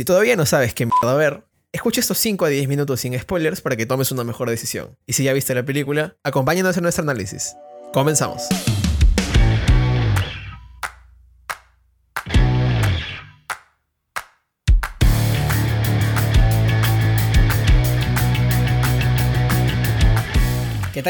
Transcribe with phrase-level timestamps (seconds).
[0.00, 3.60] Si todavía no sabes qué mierda ver, escucha estos 5 a 10 minutos sin spoilers
[3.60, 4.96] para que tomes una mejor decisión.
[5.04, 7.54] Y si ya viste la película, acompáñanos en nuestro análisis.
[7.92, 8.48] Comenzamos.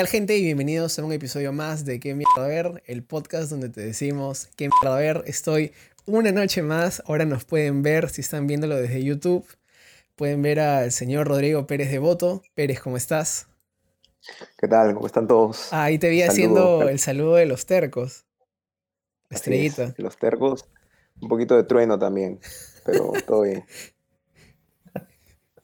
[0.01, 0.35] Tal gente?
[0.39, 2.83] Y bienvenidos a un episodio más de ¿Qué mierda ver?
[2.87, 5.23] El podcast donde te decimos ¿Qué mierda ver?
[5.27, 5.73] Estoy
[6.07, 9.45] una noche más, ahora nos pueden ver si están viéndolo desde YouTube.
[10.17, 12.41] Pueden ver al señor Rodrigo Pérez de Voto.
[12.55, 13.49] Pérez, ¿cómo estás?
[14.57, 14.95] ¿Qué tal?
[14.95, 15.71] ¿Cómo están todos?
[15.71, 18.25] ahí te vi haciendo el saludo de los tercos.
[19.29, 19.95] Estrellita.
[19.99, 20.65] los tercos.
[21.21, 22.41] Un poquito de trueno también,
[22.87, 23.67] pero todo bien.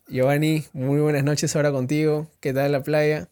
[0.09, 2.27] Giovanni, muy buenas noches ahora contigo.
[2.41, 3.31] ¿Qué tal la playa?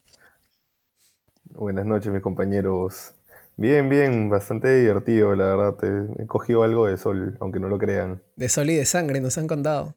[1.54, 3.14] Buenas noches, mis compañeros.
[3.56, 5.76] Bien, bien, bastante divertido, la verdad.
[6.18, 8.20] he cogido algo de sol, aunque no lo crean.
[8.34, 9.94] De sol y de sangre, nos han contado.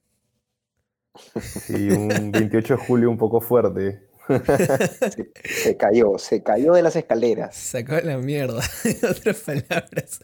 [1.34, 4.04] Sí, un 28 de julio un poco fuerte.
[5.44, 7.56] se, cayó, se cayó de las escaleras.
[7.56, 10.20] Sacó la mierda, en otras palabras.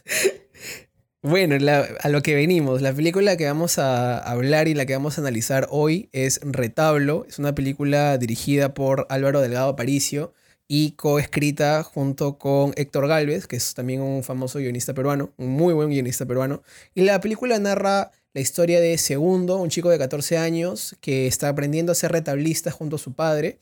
[1.23, 1.55] Bueno,
[1.99, 5.21] a lo que venimos, la película que vamos a hablar y la que vamos a
[5.21, 7.25] analizar hoy es Retablo.
[7.27, 10.33] Es una película dirigida por Álvaro Delgado Aparicio
[10.75, 15.71] y coescrita junto con Héctor Galvez, que es también un famoso guionista peruano, un muy
[15.71, 16.63] buen guionista peruano.
[16.95, 21.49] Y la película narra la historia de Segundo, un chico de 14 años que está
[21.49, 23.59] aprendiendo a ser retablista junto a su padre.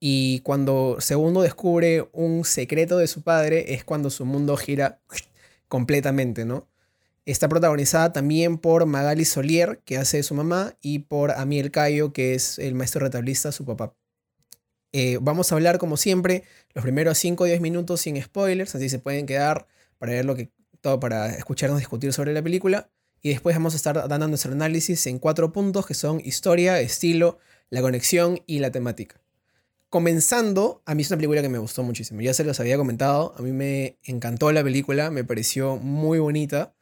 [0.00, 5.00] Y cuando Segundo descubre un secreto de su padre es cuando su mundo gira
[5.68, 6.66] completamente, ¿no?
[7.26, 12.34] Está protagonizada también por Magali Solier, que hace su mamá, y por Amiel Cayo, que
[12.34, 13.99] es el maestro retablista, su papá.
[14.92, 18.88] Eh, vamos a hablar, como siempre, los primeros 5 o 10 minutos sin spoilers, así
[18.88, 19.66] se pueden quedar
[19.98, 22.90] para ver lo que todo para escucharnos discutir sobre la película.
[23.22, 27.38] Y después vamos a estar dando nuestro análisis en cuatro puntos que son historia, estilo,
[27.68, 29.20] la conexión y la temática.
[29.90, 32.20] Comenzando, a mí es una película que me gustó muchísimo.
[32.22, 36.72] Ya se los había comentado, a mí me encantó la película, me pareció muy bonita,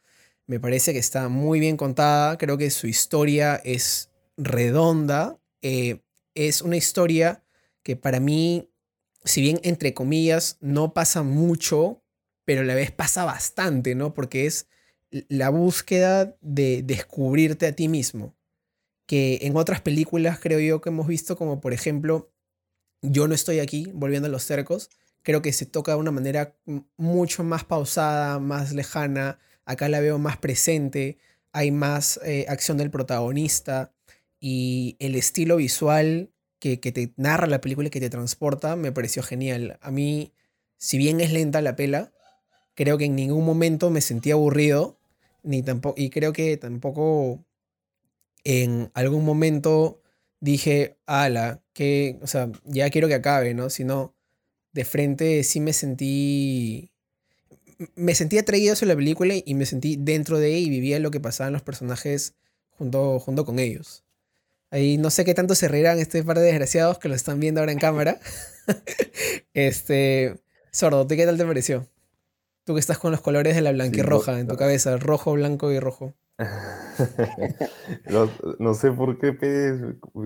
[0.47, 5.99] me parece que está muy bien contada, creo que su historia es redonda, eh,
[6.35, 7.43] es una historia
[7.89, 8.69] que para mí,
[9.23, 12.03] si bien entre comillas no pasa mucho,
[12.45, 14.13] pero a la vez pasa bastante, ¿no?
[14.13, 14.67] Porque es
[15.09, 18.37] la búsqueda de descubrirte a ti mismo.
[19.07, 22.31] Que en otras películas creo yo que hemos visto como por ejemplo
[23.01, 24.91] Yo no estoy aquí, volviendo a los cercos,
[25.23, 26.55] creo que se toca de una manera
[26.95, 31.17] mucho más pausada, más lejana, acá la veo más presente,
[31.53, 33.95] hay más eh, acción del protagonista
[34.39, 39.23] y el estilo visual que, te narra la película y que te transporta, me pareció
[39.23, 39.79] genial.
[39.81, 40.33] A mí,
[40.77, 42.11] si bien es lenta la pela,
[42.75, 44.99] creo que en ningún momento me sentí aburrido,
[45.43, 47.43] ni tampoco, y creo que tampoco
[48.43, 50.01] en algún momento
[50.39, 53.69] dije, ala, que, o sea, ya quiero que acabe, ¿no?
[53.69, 54.15] Sino,
[54.73, 56.91] de frente sí me sentí,
[57.95, 61.11] me sentí atraído hacia la película y me sentí dentro de ella y vivía lo
[61.11, 62.35] que pasaba en los personajes
[62.77, 64.03] junto, junto con ellos.
[64.71, 67.59] Ahí no sé qué tanto se reirán este par de desgraciados que lo están viendo
[67.59, 68.19] ahora en cámara.
[69.53, 70.39] este,
[70.71, 71.87] Sordo, ¿qué tal te pareció?
[72.65, 75.71] Tú que estás con los colores de la blanquirroja roja en tu cabeza, rojo, blanco
[75.71, 76.13] y rojo.
[78.59, 79.35] no, sé por qué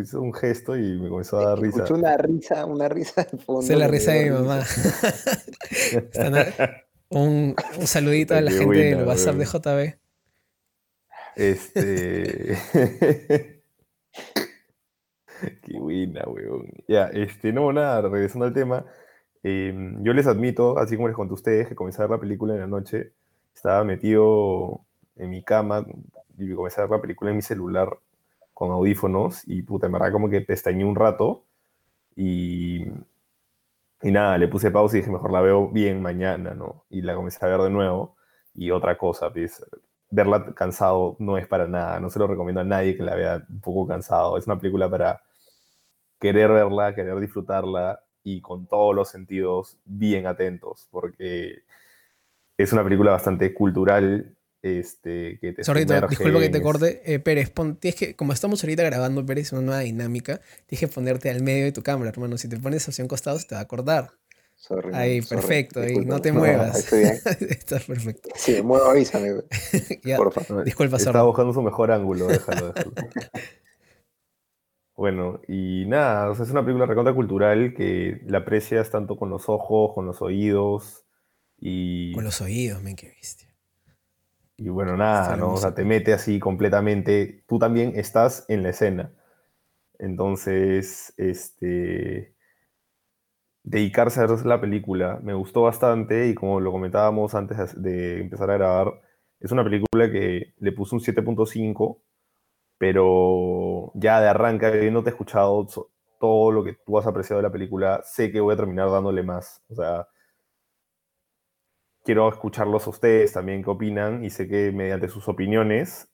[0.02, 1.78] hizo un gesto y me comenzó a dar risa.
[1.78, 3.62] Escuché una risa, una risa de fondo.
[3.62, 4.64] Es la risa de mi mamá.
[7.10, 9.96] un, un, saludito a la gente del WhatsApp de JB.
[11.36, 12.58] Este.
[15.64, 16.68] Qué buena, weón.
[16.88, 18.86] Ya, este, no, nada, regresando al tema.
[19.44, 22.20] Em, yo les admito, así como les conté a ustedes, que comencé a ver la
[22.20, 23.14] película en la noche.
[23.56, 24.82] Estaba metido
[25.16, 25.86] en mi cama
[26.38, 27.98] y comencé a ver la película en mi celular
[28.54, 31.46] con audífonos y puta, en verdad como que pestañé un rato
[32.16, 32.86] y,
[34.02, 36.86] y nada, le puse pausa y dije, mejor la veo bien mañana, ¿no?
[36.90, 38.16] Y la comencé a ver de nuevo
[38.54, 39.64] y otra cosa, pues,
[40.14, 43.46] verla cansado no es para nada, no se lo recomiendo a nadie que la vea
[43.50, 45.24] un poco cansado, es una película para
[46.20, 51.64] querer verla, querer disfrutarla y con todos los sentidos bien atentos, porque
[52.58, 54.38] es una película bastante cultural.
[54.62, 55.62] Este, que te
[56.08, 57.02] disculpa que te corte.
[57.04, 57.52] Eh, Pérez,
[57.82, 61.66] tienes que, como estamos ahorita grabando, Pérez, una nueva dinámica, tienes que ponerte al medio
[61.66, 62.38] de tu cámara, hermano.
[62.38, 64.12] Si te pones hacia un costado, se te va a acordar.
[64.94, 66.80] Ahí, perfecto, ahí, no te muevas.
[66.80, 67.16] estoy bien.
[67.50, 68.30] Estás perfecto.
[68.36, 69.42] Sí, muevo, avísame.
[70.18, 70.64] Por favor.
[70.64, 72.94] Disculpa, Estaba buscando su mejor ángulo, déjalo, déjalo.
[74.96, 79.92] Bueno, y nada, es una película recontra cultural que la aprecias tanto con los ojos,
[79.96, 81.04] con los oídos
[81.58, 82.14] y...
[82.14, 83.54] Con los oídos, men, qué bestia.
[84.56, 85.54] Y bueno, nada, Está ¿no?
[85.54, 87.44] O sea, te mete así completamente.
[87.48, 89.12] Tú también estás en la escena.
[90.00, 92.33] Entonces, este.
[93.64, 98.52] Dedicarse a ver la película me gustó bastante y como lo comentábamos antes de empezar
[98.52, 99.02] a grabar,
[99.40, 102.02] es una película que le puse un 7.5,
[102.78, 105.68] pero ya de arranque, habiéndote escuchado
[106.20, 109.24] todo lo que tú has apreciado de la película, sé que voy a terminar dándole
[109.24, 109.62] más.
[109.70, 110.08] O sea,
[112.04, 116.13] quiero escucharlos a ustedes también qué opinan y sé que mediante sus opiniones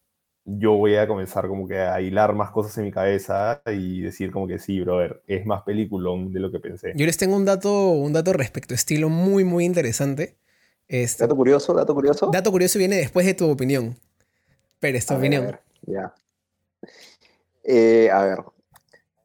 [0.57, 4.31] yo voy a comenzar como que a hilar más cosas en mi cabeza y decir
[4.31, 6.93] como que sí, brother, es más peliculón de lo que pensé.
[6.95, 10.37] Yo les tengo un dato, un dato respecto a estilo muy, muy interesante.
[10.87, 12.29] Este, Dato curioso, dato curioso.
[12.33, 13.95] dato curioso viene después de tu opinión.
[14.79, 15.43] Pérez, tu A ver, opinión.
[15.43, 16.15] a ver, ya.
[17.63, 18.39] Eh, a ver,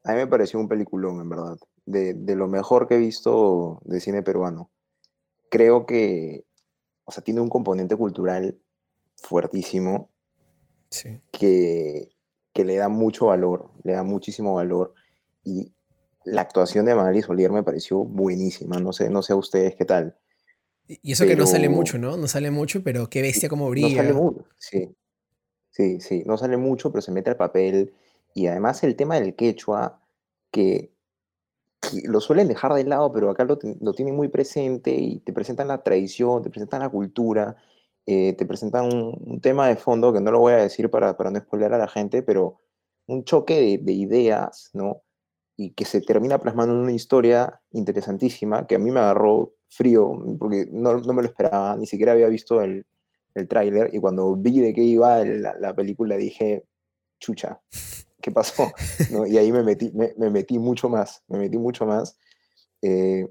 [0.05, 1.57] a mí me pareció un peliculón, en verdad.
[1.87, 4.71] De, de lo mejor que he visto de cine peruano.
[5.51, 6.45] Creo que,
[7.05, 8.59] o sea, tiene un componente cultural
[9.17, 10.11] fuertísimo
[10.95, 11.21] Sí.
[11.33, 12.09] que,
[12.53, 14.95] que le da mucho valor, le da muchísimo valor.
[15.45, 15.73] Y
[16.25, 18.79] la actuación de Magali Solier me pareció buenísima.
[18.79, 20.17] No sé, no sé a ustedes qué tal.
[20.87, 22.17] Y eso que no sale Pero- mucho, ¿no?
[22.17, 23.97] No sale mucho, pero qué bestia como No brilla.
[24.03, 24.95] sale mucho, sí.
[25.71, 27.93] Sí, sí, no sale mucho, pero se mete al papel.
[28.35, 30.01] Y además el tema del quechua,
[30.51, 30.93] que,
[31.81, 35.33] que lo suelen dejar de lado, pero acá lo, lo tienen muy presente y te
[35.33, 37.57] presentan la tradición, te presentan la cultura,
[38.07, 41.17] eh, te presentan un, un tema de fondo que no lo voy a decir para,
[41.17, 42.61] para no spoiler a la gente, pero
[43.07, 45.03] un choque de, de ideas, ¿no?
[45.57, 50.13] Y que se termina plasmando en una historia interesantísima que a mí me agarró frío,
[50.39, 52.87] porque no, no me lo esperaba, ni siquiera había visto el,
[53.35, 56.65] el tráiler y cuando vi de qué iba la, la película dije,
[57.21, 57.61] chucha,
[58.21, 58.73] ¿qué pasó?
[59.11, 59.27] ¿No?
[59.27, 62.19] Y ahí me metí, me, me metí mucho más, me metí mucho más.
[62.83, 63.27] Eh,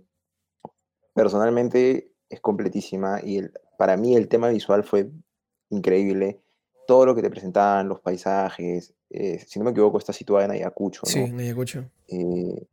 [1.13, 5.09] personalmente es completísima y el- para mí el tema visual fue
[5.69, 6.39] increíble.
[6.87, 10.51] Todo lo que te presentaban, los paisajes, eh, si no me equivoco, está situada en
[10.51, 11.11] Ayacucho, ¿no?
[11.11, 11.85] Sí, en Ayacucho.
[12.07, 12.67] Eh,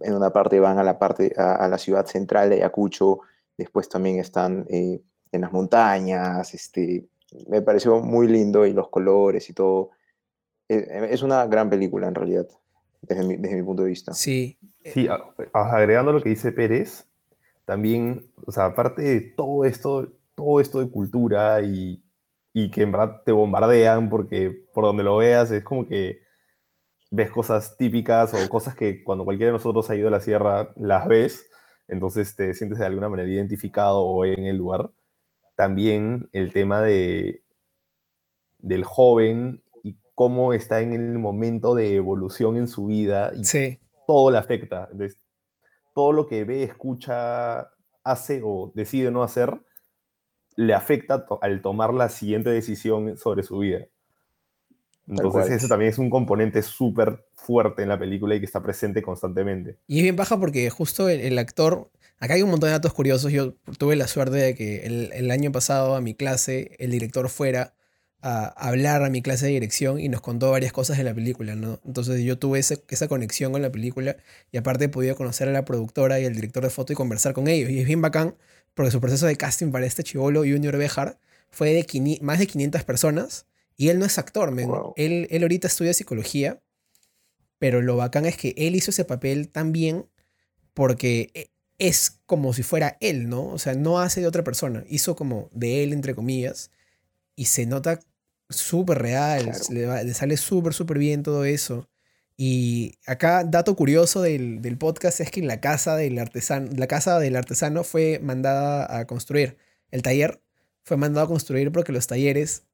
[0.00, 3.20] en una parte van a la parte a, a la ciudad central de Ayacucho,
[3.56, 5.00] después también están eh,
[5.30, 7.06] en las montañas, este,
[7.48, 9.90] me pareció muy lindo y los colores y todo.
[10.68, 12.48] Eh, es una gran película en realidad,
[13.02, 14.12] desde mi, desde mi punto de vista.
[14.12, 14.58] Sí.
[14.84, 17.06] Sí, a- agregando lo que dice Pérez,
[17.64, 22.02] también, o sea, aparte de todo esto, todo esto de cultura y,
[22.52, 26.20] y que en verdad te bombardean porque por donde lo veas es como que
[27.10, 30.72] ves cosas típicas o cosas que cuando cualquiera de nosotros ha ido a la sierra
[30.76, 31.48] las ves,
[31.88, 34.90] entonces te sientes de alguna manera identificado o en el lugar.
[35.56, 37.42] También el tema de,
[38.58, 43.78] del joven y cómo está en el momento de evolución en su vida y Sí.
[44.06, 44.88] todo le afecta.
[44.90, 45.18] Entonces,
[45.94, 47.68] todo lo que ve, escucha,
[48.04, 49.60] hace o decide no hacer,
[50.56, 53.86] le afecta to- al tomar la siguiente decisión sobre su vida.
[55.08, 59.02] Entonces, ese también es un componente súper fuerte en la película y que está presente
[59.02, 59.76] constantemente.
[59.88, 61.90] Y es bien baja porque justo el, el actor.
[62.20, 63.32] Acá hay un montón de datos curiosos.
[63.32, 67.28] Yo tuve la suerte de que el, el año pasado a mi clase el director
[67.28, 67.74] fuera
[68.22, 71.54] a hablar a mi clase de dirección y nos contó varias cosas de la película,
[71.56, 71.80] ¿no?
[71.84, 74.16] Entonces yo tuve ese- esa conexión con la película
[74.52, 77.32] y aparte he podido conocer a la productora y al director de foto y conversar
[77.34, 77.70] con ellos.
[77.70, 78.36] Y es bien bacán
[78.74, 81.18] porque su proceso de casting para este chivolo Junior Bejar
[81.50, 83.46] fue de quini- más de 500 personas
[83.76, 84.54] y él no es actor.
[84.54, 84.94] Wow.
[84.96, 86.62] Él, él ahorita estudia psicología,
[87.58, 90.06] pero lo bacán es que él hizo ese papel tan bien
[90.74, 93.46] porque e- es como si fuera él, ¿no?
[93.48, 96.70] O sea, no hace de otra persona, hizo como de él, entre comillas,
[97.34, 97.98] y se nota
[98.52, 100.04] súper real, Claro.
[100.04, 101.88] le, sale súper, súper bien todo eso.
[102.36, 107.18] Y acá, dato curioso del, del podcast es que la casa del artesano, la casa
[107.18, 109.56] del artesano fue mandada a construir.
[109.90, 110.40] El taller
[110.84, 112.64] fue mandado a construir porque los talleres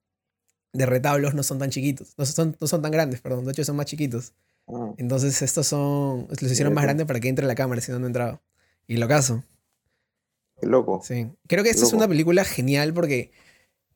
[0.72, 3.64] de retablos no son tan chiquitos, no son, no son tan grandes, perdón, de hecho
[3.64, 4.34] son más chiquitos.
[4.68, 7.98] Ah, Entonces estos son, los hicieron más grandes para que entre la cámara, si no,
[7.98, 8.40] no entraba.
[8.86, 9.42] Y lo caso.
[10.60, 11.00] qué loco.
[11.02, 11.30] Sí.
[11.46, 13.30] Creo que esta es una película genial porque,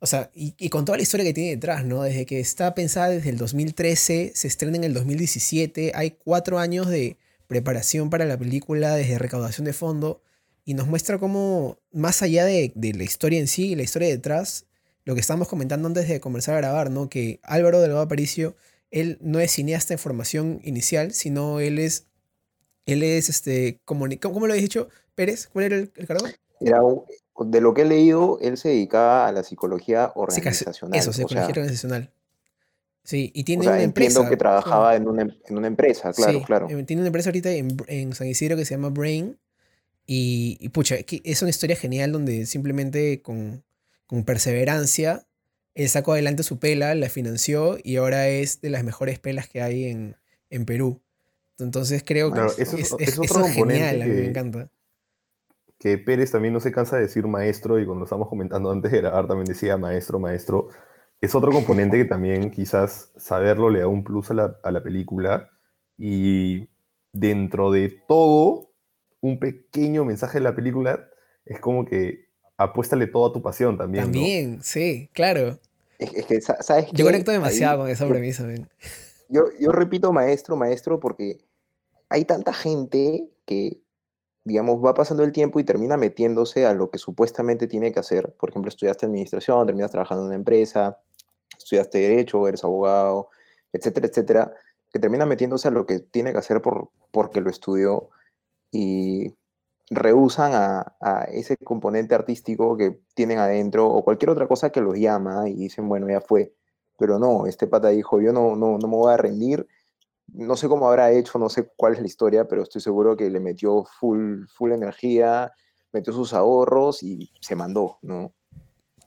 [0.02, 2.02] o sea, y, con toda la historia que tiene detrás, ¿no?
[2.02, 6.88] Desde que está pensada desde el 2013, se estrena en el 2017, hay cuatro años
[6.88, 10.21] de preparación para la película, desde recaudación de fondo,
[10.64, 14.66] y nos muestra cómo, más allá de, la historia en sí la historia detrás,
[15.04, 17.09] lo que estábamos comentando antes de comenzar a grabar, ¿no?
[17.09, 18.56] Que Álvaro Delgado Aparicio,
[18.90, 22.09] él no es cineasta en formación inicial, sino él es,
[22.87, 24.88] él es, este, comuni- ¿cómo, cómo lo habéis dicho?
[25.14, 26.26] Pérez, ¿cuál era el, el cargo?
[26.61, 27.04] Era un-
[27.39, 30.99] de lo que he leído, él se dedicaba a la psicología organizacional.
[30.99, 32.11] Eso, o sea, psicología organizacional.
[33.05, 34.31] Sí, y o tiene sea, una entiendo empresa.
[34.31, 36.69] que trabajaba en una, em- en una empresa, claro, Sí, claro.
[36.71, 39.39] eh, tiene una empresa ahorita en, en San Isidro que se llama Brain.
[40.07, 43.65] Y, y pucha, es una historia genial donde simplemente con,
[44.07, 45.27] con perseverancia
[45.75, 49.62] él sacó adelante su pela, la financió y ahora es de las mejores pelas que
[49.62, 50.17] hay en,
[50.51, 51.01] en Perú.
[51.59, 54.07] Entonces creo que Claro, es, eso es- es- es otro eso es componente genial, a
[54.07, 54.71] mí me encanta.
[55.83, 58.99] Que Pérez también no se cansa de decir maestro y cuando estábamos comentando antes de
[59.01, 60.69] grabar también decía maestro, maestro.
[61.21, 64.81] Es otro componente que también quizás saberlo le da un plus a la, a la
[64.81, 65.51] película
[65.99, 66.69] y
[67.12, 68.71] dentro de todo,
[69.21, 71.09] un pequeño mensaje de la película
[71.47, 74.05] es como que apuéstale toda tu pasión también.
[74.05, 74.12] ¿no?
[74.12, 75.59] También, sí, claro.
[75.99, 77.03] Es, es que, sa- ¿sabes Yo qué?
[77.05, 78.47] conecto demasiado Ahí con esa premisa.
[79.29, 81.39] Yo, yo repito maestro, maestro, porque
[82.09, 83.82] hay tanta gente que,
[84.44, 88.34] digamos, va pasando el tiempo y termina metiéndose a lo que supuestamente tiene que hacer.
[88.38, 90.99] Por ejemplo, estudiaste administración, terminas trabajando en una empresa,
[91.56, 93.28] estudiaste derecho, eres abogado,
[93.72, 94.52] etcétera, etcétera,
[94.92, 98.11] que termina metiéndose a lo que tiene que hacer por, porque lo estudió
[98.70, 99.34] y
[99.90, 105.49] rehusan a, ese componente artístico que tienen adentro o cualquier otra cosa que los llama
[105.49, 106.54] y dicen, bueno, ya fue.
[106.99, 109.66] Pero no, este pata dijo, yo no, no, no me voy a rendir.
[110.29, 113.29] No sé cómo habrá hecho, no sé cuál es la historia, pero estoy seguro que
[113.31, 115.52] le metió full, full energía,
[115.93, 118.33] metió sus ahorros y se mandó, ¿no?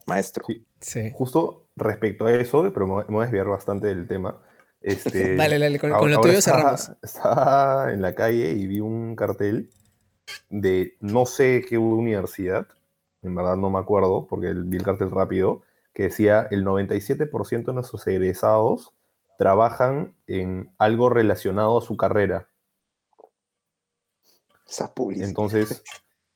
[0.06, 0.46] Maestro.
[0.48, 0.66] Sí.
[0.80, 1.12] Sí.
[1.16, 4.40] Justo respecto a eso, pero me voy- a desviar bastante del tema.
[4.82, 6.92] Este, Dale, dale, con, ahora- con lo tuyo estaba- cerramos.
[7.02, 9.72] Estaba en la calle y vi un cartel
[10.52, 12.68] de no sé qué universidad,
[13.24, 17.72] en verdad no me acuerdo porque el- vi el cartel rápido, que decía el 97%
[17.72, 18.94] de nuestros egresados
[19.38, 22.48] trabajan en algo relacionado a su carrera.
[24.68, 25.30] Esas publicidades.
[25.30, 25.84] Entonces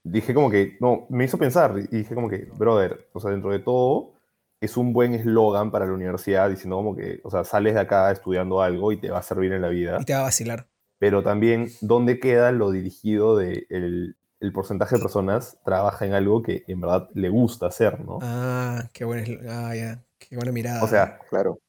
[0.03, 3.51] dije como que, no, me hizo pensar y dije como que, brother, o sea, dentro
[3.51, 4.13] de todo
[4.61, 8.11] es un buen eslogan para la universidad diciendo como que, o sea, sales de acá
[8.11, 10.67] estudiando algo y te va a servir en la vida, Y te va a vacilar.
[10.99, 16.41] pero también dónde queda lo dirigido de el, el porcentaje de personas trabaja en algo
[16.43, 18.19] que en verdad le gusta hacer, ¿no?
[18.21, 20.83] Ah, qué buena, es- ah, ya, qué buena mirada.
[20.83, 21.59] O sea, Claro.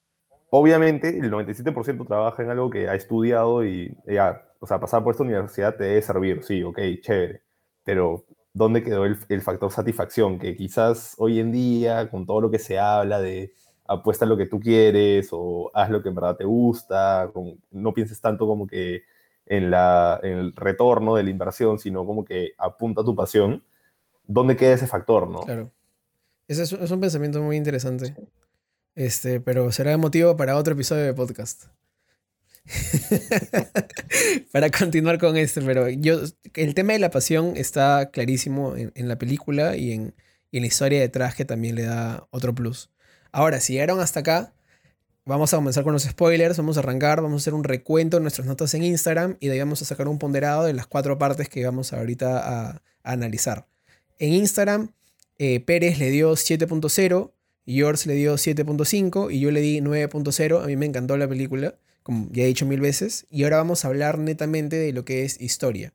[0.51, 5.13] Obviamente el 97% trabaja en algo que ha estudiado y ya, o sea, pasar por
[5.13, 7.43] esta universidad te debe servir, sí, ok, chévere,
[7.85, 10.39] pero ¿dónde quedó el, el factor satisfacción?
[10.39, 13.53] Que quizás hoy en día, con todo lo que se habla de
[13.87, 17.93] apuesta lo que tú quieres o haz lo que en verdad te gusta, con- no
[17.93, 19.03] pienses tanto como que
[19.47, 23.65] en, la, en el retorno de la inversión, sino como que apunta a tu pasión,
[24.27, 25.41] ¿dónde queda ese factor, no?
[25.41, 25.71] Claro.
[26.47, 28.15] Ese es, es un pensamiento muy interesante.
[28.95, 31.65] Este, pero será motivo para otro episodio de podcast.
[34.53, 36.21] para continuar con este, pero yo,
[36.55, 40.15] el tema de la pasión está clarísimo en, en la película y en,
[40.51, 42.91] y en la historia detrás que también le da otro plus.
[43.33, 44.53] Ahora, si llegaron hasta acá,
[45.25, 48.23] vamos a comenzar con los spoilers, vamos a arrancar, vamos a hacer un recuento de
[48.23, 51.19] nuestras notas en Instagram y de ahí vamos a sacar un ponderado de las cuatro
[51.19, 53.67] partes que vamos ahorita a, a analizar.
[54.19, 54.93] En Instagram,
[55.39, 57.33] eh, Pérez le dio 7.0,
[57.67, 60.63] Yours le dio 7.5 y yo le di 9.0.
[60.63, 63.27] A mí me encantó la película, como ya he dicho mil veces.
[63.31, 65.93] Y ahora vamos a hablar netamente de lo que es historia.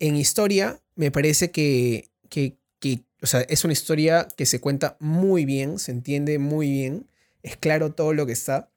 [0.00, 4.96] En historia, me parece que, que, que, o sea, es una historia que se cuenta
[5.00, 7.06] muy bien, se entiende muy bien,
[7.42, 8.70] es claro todo lo que está.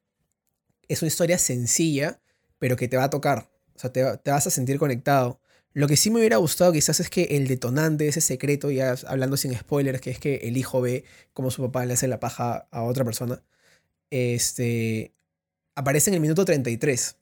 [0.87, 2.21] Es una historia sencilla,
[2.59, 3.49] pero que te va a tocar.
[3.75, 5.39] O sea, te, te vas a sentir conectado.
[5.77, 9.37] Lo que sí me hubiera gustado quizás es que el detonante, ese secreto, ya hablando
[9.37, 11.03] sin spoilers, que es que el hijo ve
[11.33, 13.43] cómo su papá le hace la paja a otra persona,
[14.09, 15.13] este,
[15.75, 17.17] aparece en el minuto 33.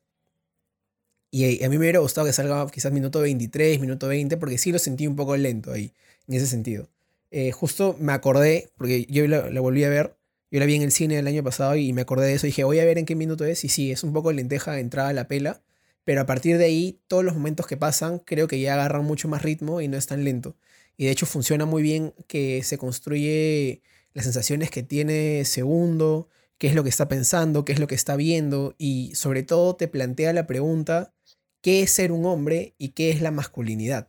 [1.31, 4.71] Y a mí me hubiera gustado que salga quizás minuto 23, minuto 20, porque sí
[4.71, 5.91] lo sentí un poco lento ahí,
[6.25, 6.87] en ese sentido.
[7.31, 10.15] Eh, justo me acordé, porque yo la, volví a ver,
[10.49, 12.63] yo la vi en el cine el año pasado y me acordé de eso, dije,
[12.63, 15.13] voy a ver en qué minuto es, y sí, es un poco lenteja entrada a
[15.13, 15.61] la pela,
[16.05, 19.27] pero a partir de ahí, todos los momentos que pasan, creo que ya agarran mucho
[19.27, 20.55] más ritmo y no es tan lento.
[20.97, 23.81] Y de hecho funciona muy bien que se construye
[24.13, 27.95] las sensaciones que tiene segundo, qué es lo que está pensando, qué es lo que
[27.95, 31.13] está viendo, y sobre todo te plantea la pregunta,
[31.61, 34.07] ¿qué es ser un hombre y qué es la masculinidad?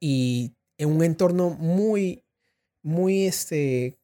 [0.00, 2.24] Y en un entorno muy,
[2.82, 3.98] muy, este,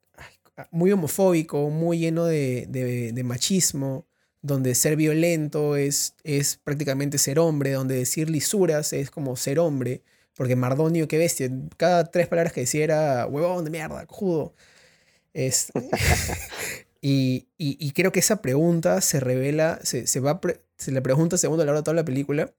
[0.71, 4.07] muy homofóbico, muy lleno de, de- de machismo,
[4.43, 10.03] donde ser violento es, es prácticamente ser hombre, donde decir lisuras es como ser hombre,
[10.37, 14.55] porque Mardonio, qué bestia, cada tres palabras que decía era huevón de mierda, cojudo.
[15.35, 15.73] Es,
[17.01, 21.03] y, y- y creo que esa pregunta se revela, se, se va, pre- se le
[21.03, 22.55] pregunta segundo a lo largo de toda la película,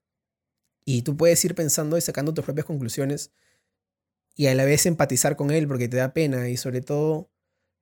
[0.85, 3.31] y tú puedes ir pensando y sacando tus propias conclusiones,
[4.35, 7.29] y a la vez empatizar con él porque te da pena, y sobre todo,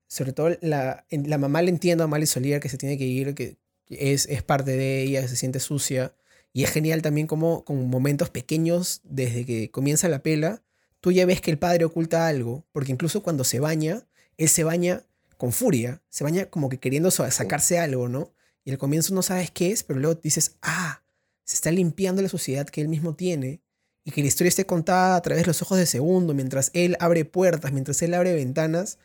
[0.09, 3.35] sobre todo la, la mamá le entiende a Mali Solier que se tiene que ir,
[3.35, 3.57] que
[3.99, 6.13] es, es parte de ella, se siente sucia,
[6.53, 10.63] y es genial también como con momentos pequeños, desde que comienza la pela,
[10.99, 14.05] tú ya ves que el padre oculta algo, porque incluso cuando se baña,
[14.37, 15.03] él se baña
[15.37, 18.31] con furia, se baña como que queriendo sa- sacarse algo, ¿no?
[18.63, 21.01] Y al comienzo no sabes qué es, pero luego dices, ah,
[21.43, 23.61] se está limpiando la suciedad que él mismo tiene
[24.03, 26.95] y que la historia esté contada a través de los ojos de segundo, mientras él
[26.99, 28.99] abre puertas, mientras él abre ventanas,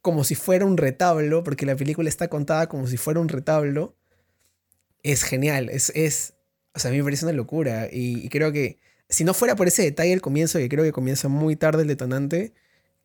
[0.00, 3.96] como si fuera un retablo, porque la película está contada como si fuera un retablo,
[5.04, 6.34] es genial, es, es
[6.74, 9.68] o sea, a mí me parece una locura y, creo que si no fuera por
[9.68, 12.52] ese detalle al comienzo, que creo que comienza muy tarde el detonante,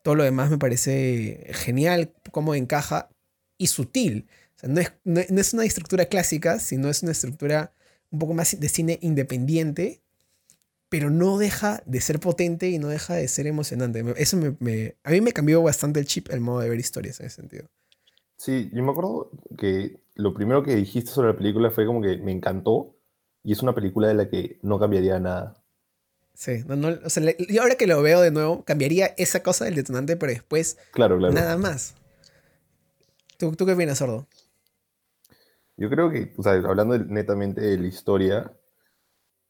[0.03, 3.09] todo lo demás me parece genial, cómo encaja
[3.59, 4.27] y sutil.
[4.57, 7.73] O sea, no, es, no, es una estructura clásica, sino es una estructura
[8.11, 10.01] un poco más de cine independiente,
[10.89, 14.03] pero no deja de ser potente y no deja de ser emocionante.
[14.17, 17.27] Eso me- a mí me cambió bastante el chip, el modo de ver historias en
[17.27, 17.67] ese sentido.
[18.37, 22.17] Sí, yo me acuerdo que lo primero que dijiste sobre la película fue como que
[22.17, 22.95] me encantó
[23.43, 25.63] y es una película de la que no cambiaría nada.
[26.33, 29.43] Sí, no, no- o sea, le- yo ahora que lo veo de nuevo, cambiaría esa
[29.43, 31.33] cosa del detonante, pero después Claro, claro.
[31.35, 31.95] nada más.
[33.37, 34.27] ¿Tú, ¿Tú qué opinas, Sordo?
[35.77, 38.53] Yo creo que, o sea, hablando de- netamente de la historia,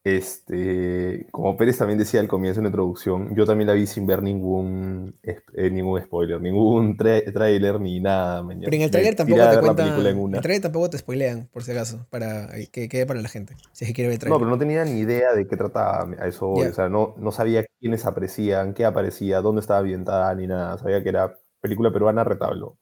[0.04, 4.08] este, como Pérez también decía al comienzo en la introducción, yo también la vi sin
[4.08, 8.42] ver ningún, eh, ningún spoiler, ningún tra- tráiler ni nada.
[8.42, 8.66] mañana.
[8.66, 9.88] Pero en el trailer tampoco te cuentan.
[10.30, 13.56] en el trailer tampoco te spoilean, por si acaso, para que quede para la gente.
[13.74, 14.40] Si es que quiere ver el No, trailer.
[14.40, 16.70] pero no tenía ni idea de qué trataba, a eso Ya.
[16.70, 20.78] o sea, no, no sabía quiénes aparecían, qué aparecía, dónde estaba ambientada, ni nada.
[20.78, 22.78] Sabía que era película peruana retablo,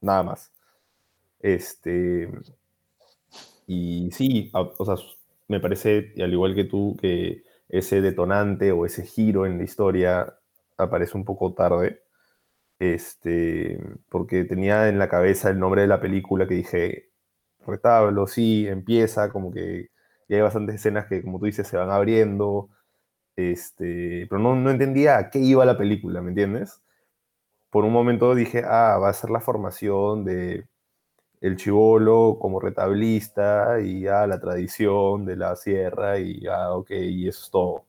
[0.00, 0.52] nada más.
[1.40, 2.28] Este,
[3.66, 4.96] y sí, o sea,
[5.52, 10.34] me parece, al igual que tú, que ese detonante o ese giro en la historia
[10.78, 12.02] aparece un poco tarde,
[12.78, 13.78] este,
[14.10, 17.10] porque tenía en la cabeza el nombre de la película que dije,
[17.66, 19.90] retablo, sí, empieza, como que
[20.28, 22.70] y hay bastantes escenas que, como tú dices, se van abriendo,
[23.36, 26.82] este, pero no, no entendía a qué iba la película, ¿me entiendes?
[27.70, 30.66] Por un momento dije, ah, va a ser la formación de
[31.42, 37.28] el chivolo como retablista y ya la tradición de la sierra y ya, ok, y
[37.28, 37.84] eso es todo.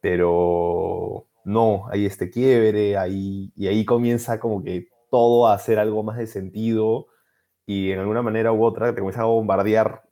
[0.00, 6.02] Pero no, hay este quiebre, ahí, y ahí comienza como que todo a hacer algo
[6.02, 7.06] más de sentido
[7.66, 10.02] y en alguna manera u otra te comienza a bombardear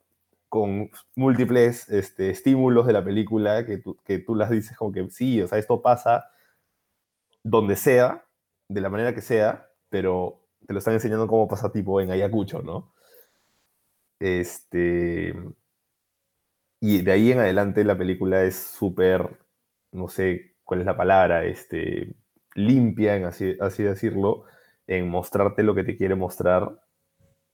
[0.49, 5.07] con múltiples este, estímulos de la película que tú, que tú las dices como que
[5.11, 6.31] sí, o sea, esto pasa
[7.43, 8.25] donde sea,
[8.67, 10.38] de la manera que sea, pero
[10.69, 12.93] te lo están enseñando cómo pasa tipo en Ayacucho, ¿no?
[14.19, 15.33] Este,
[16.79, 19.39] y de ahí en adelante la película es súper,
[19.91, 22.13] no sé cuál es la palabra, este,
[22.53, 24.43] limpia, en así, decirlo,
[24.85, 26.79] en mostrarte lo que te quiere mostrar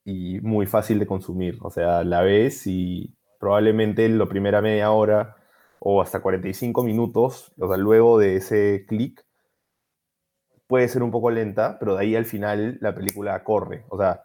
[0.04, 1.58] y muy fácil de consumir.
[1.62, 5.38] O sea, la ves y probablemente la primera media hora
[5.80, 9.25] o hasta 45 minutos, o sea, luego de ese clic,
[10.68, 13.86] puede ser un poco lenta, pero de ahí al final la película corre.
[13.90, 14.24] O sea,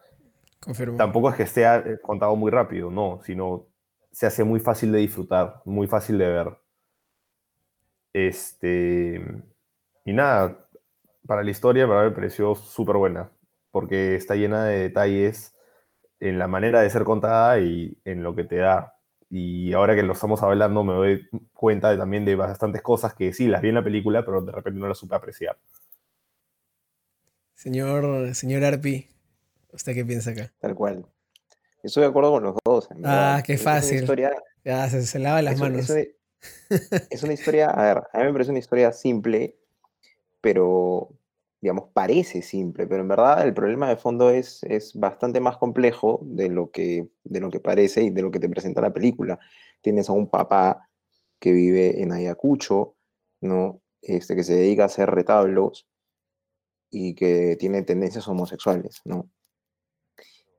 [0.61, 0.97] Confirmo.
[0.97, 3.67] tampoco es que esté eh, contado muy rápido, no, sino
[4.13, 6.59] se hace muy fácil de disfrutar, muy fácil de ver.
[8.13, 9.23] Este,
[10.05, 10.67] y nada,
[11.27, 13.31] para la historia para mí me pareció súper buena,
[13.71, 15.55] porque está llena de detalles
[16.19, 18.95] en la manera de ser contada y en lo que te da.
[19.31, 23.33] Y ahora que lo estamos hablando me doy cuenta de, también de bastantes cosas que
[23.33, 25.57] sí, las vi en la película, pero de repente no las supe apreciar.
[27.65, 29.07] Señor, señor Arpi,
[29.75, 30.51] ¿usted qué piensa acá?
[30.61, 31.05] Tal cual.
[31.83, 32.91] Estoy de acuerdo con los dos.
[32.91, 33.99] en Ah, qué Es una fácil.
[34.01, 34.33] historia-
[34.65, 35.91] Ya, se, se lava las es, manos.
[35.91, 39.59] es una, es una historia, a ver, a mí me parece una historia simple,
[40.41, 41.11] pero,
[41.61, 46.21] digamos, parece simple, pero en verdad el problema de fondo es, es bastante más complejo
[46.23, 49.39] de lo, que, de lo que parece y de lo que te presenta la película.
[49.83, 50.89] Tienes a un papá
[51.39, 52.95] que vive en Ayacucho,
[53.43, 53.83] ¿no?
[54.01, 55.87] Este, que se dedica a hacer retablos
[56.91, 59.31] y que tiene tendencias homosexuales, ¿no?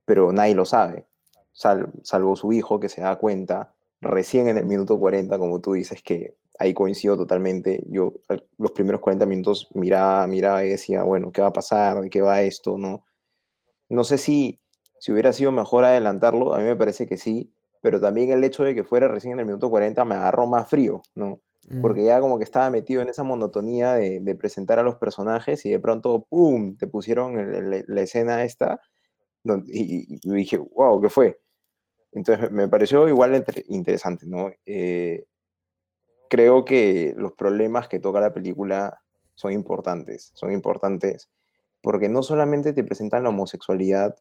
[0.06, 1.08] Pero nadie lo sabe,
[1.52, 5.74] sal- salvo su hijo que se da cuenta recién en el minuto 40, como tú
[5.74, 7.84] dices, que ahí coincido totalmente.
[7.88, 8.14] Yo
[8.58, 12.02] los primeros 40 minutos miraba, miraba y decía, bueno, ¿qué va a pasar?
[12.02, 12.78] ¿De qué va esto?
[12.78, 13.06] ¿No?
[13.90, 14.62] No sé si,
[15.00, 18.64] si hubiera sido mejor adelantarlo, a mí me parece que sí, pero también el hecho
[18.64, 21.42] de que fuera recién en el minuto 40 me agarró más frío, ¿no?
[21.70, 21.82] Mm.
[21.82, 25.66] porque ya como que estaba metido en esa monotonía de, de presentar a los personajes
[25.66, 28.82] y de pronto, ¡pum!, te pusieron el- el- la escena esta
[29.44, 31.40] don- y, y- y dije, wow, ¿qué fue?
[32.14, 34.52] Entonces me pareció igual entre- interesante, ¿no?
[34.66, 35.26] Eh,
[36.30, 39.02] creo que los problemas que toca la película
[39.36, 41.30] son importantes, son importantes
[41.82, 44.16] porque no solamente te presentan la homosexualidad,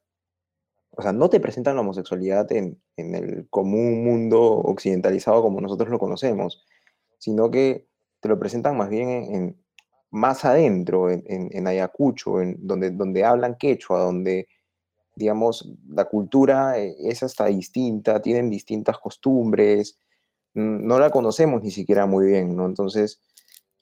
[0.92, 5.88] o sea, no te presentan la homosexualidad en, en el común mundo occidentalizado como nosotros
[5.90, 6.64] lo conocemos,
[7.20, 7.87] sino que
[8.18, 9.64] te lo presentan más bien en,
[10.11, 14.48] más adentro, en, Ayacucho, en, donde, donde hablan quechua, donde,
[15.14, 19.98] digamos, la cultura eh, es hasta distinta, tienen distintas costumbres,
[20.54, 22.66] no la conocemos ni siquiera muy bien, ¿no?
[22.66, 23.20] Entonces,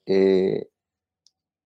[0.04, 0.68] eh,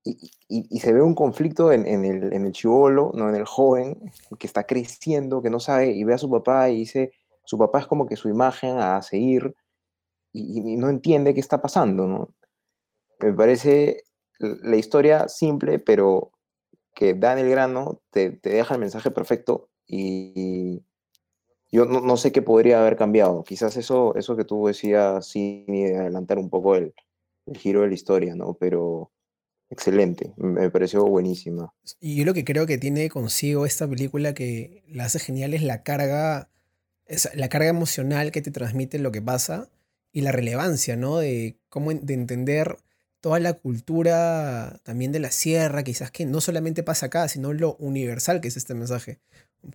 [0.05, 3.29] y, se ve un conflicto en, el, en el chivolo, ¿no?
[3.29, 6.79] en el joven, que está creciendo, que no sabe, y ve a su papá y
[6.79, 7.13] dice,
[7.45, 9.55] su papá es como que su imagen a seguir,
[10.33, 12.35] y, no entiende qué está pasando, ¿no?
[13.21, 14.05] Me parece
[14.39, 16.33] la historia simple, pero
[16.95, 20.83] que da en el grano, te, te deja el mensaje perfecto, y
[21.71, 23.45] yo no, no, sé qué podría haber cambiado.
[23.45, 26.95] Quizás eso, eso que tú decías, sí, adelantar un poco el,
[27.47, 28.55] el giro de la historia, ¿no?
[28.55, 29.11] Pero
[29.71, 31.73] excelente, me pareció buenísima.
[32.01, 35.63] Y yo lo que creo que tiene consigo esta película que la hace genial es
[35.63, 36.51] la carga,
[37.07, 39.71] es la carga emocional que te transmite lo que pasa
[40.13, 41.19] y la relevancia, ¿no?
[41.19, 42.77] De cómo de entender
[43.21, 47.77] toda la cultura también de la sierra, quizás que no solamente pasa acá, sino lo
[47.77, 49.21] universal que es este mensaje.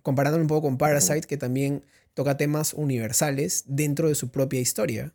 [0.02, 1.82] Comparándolo un poco con Parasite, que también
[2.14, 5.14] toca temas universales dentro de su propia historia.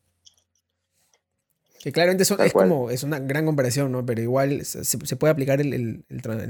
[1.84, 4.06] Que claramente es como, es una gran comparación, ¿no?
[4.06, 6.06] Pero igual se, puede aplicar el,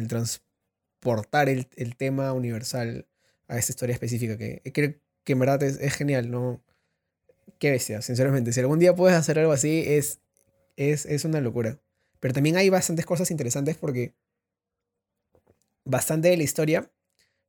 [0.08, 3.08] transportar el, tema universal
[3.48, 6.62] a esta historia específica, que creo que en verdad es, genial, ¿no?
[7.64, 8.52] Qué bestia, sinceramente.
[8.52, 10.20] Si algún día puedes hacer algo así, es,
[10.76, 11.80] es, es una locura.
[12.20, 14.14] Pero también hay bastantes cosas interesantes porque
[15.86, 16.92] bastante de la historia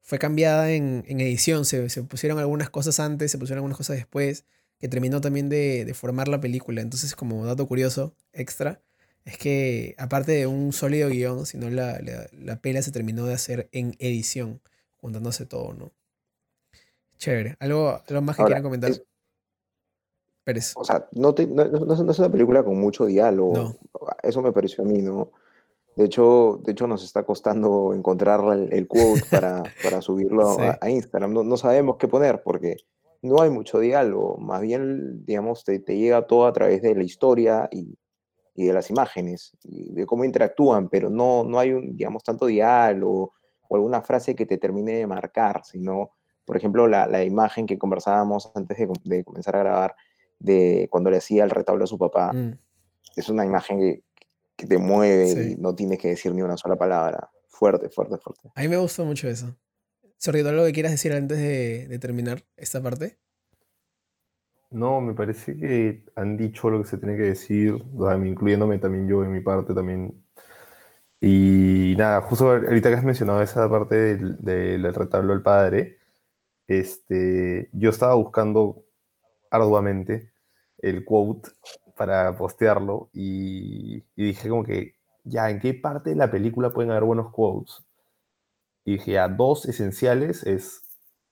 [0.02, 1.64] fue cambiada en, edición.
[1.64, 4.44] Se, se, pusieron algunas cosas antes, se pusieron algunas cosas después
[4.78, 6.80] que terminó también de, formar la película.
[6.80, 8.80] Entonces, como dato curioso, extra,
[9.24, 12.00] es que aparte de un sólido guion, sino la,
[12.30, 14.60] la, pela se terminó de hacer en edición,
[14.92, 15.92] juntándose todo, ¿no?
[17.18, 17.56] Chévere.
[17.58, 18.92] ¿Algo, algo más que quieran comentar?
[20.44, 20.72] Pérez.
[20.76, 23.74] O sea, no, no, es una película con mucho diálogo.
[24.22, 25.30] Eso me pareció a mí, ¿no?
[25.96, 30.90] De hecho, de hecho nos está costando encontrar el, quote para, para subirlo a, a,
[30.90, 31.32] Instagram.
[31.32, 32.76] No, no, sabemos qué poner porque
[33.24, 37.68] no hay mucho diálogo, más bien, digamos, te, llega todo a través de la historia
[37.72, 37.96] y,
[38.54, 43.32] de las imágenes, y de cómo interactúan, pero no, no hay, un, digamos, tanto diálogo
[43.66, 46.10] o alguna frase que te termine de marcar, sino,
[46.44, 49.96] por ejemplo, la, imagen que conversábamos antes de, comenzar a grabar,
[50.44, 52.58] de cuando le hacía el retablo a su papá, mm.
[53.16, 54.02] es una imagen que,
[54.56, 57.30] te mueve y no tienes que decir ni una sola palabra.
[57.48, 58.50] Fuerte, fuerte, fuerte.
[58.54, 59.54] A mí me gustó mucho eso.
[60.16, 63.18] Sorry, ¿algo que quieras decir antes de, terminar esta parte?
[64.70, 67.82] No, me parece que han dicho lo que se tiene que decir,
[68.24, 70.24] incluyéndome también yo en mi parte también.
[71.20, 75.98] Y nada, justo ahorita que has mencionado esa parte del, retablo del padre,
[76.68, 78.84] este, yo estaba buscando
[79.50, 80.33] arduamente
[80.84, 81.50] el quote
[81.96, 84.94] para postearlo y, dije como que,
[85.24, 87.82] ya, ¿en qué parte de la película pueden haber buenos quotes?
[88.84, 90.82] Y dije, ya, dos esenciales es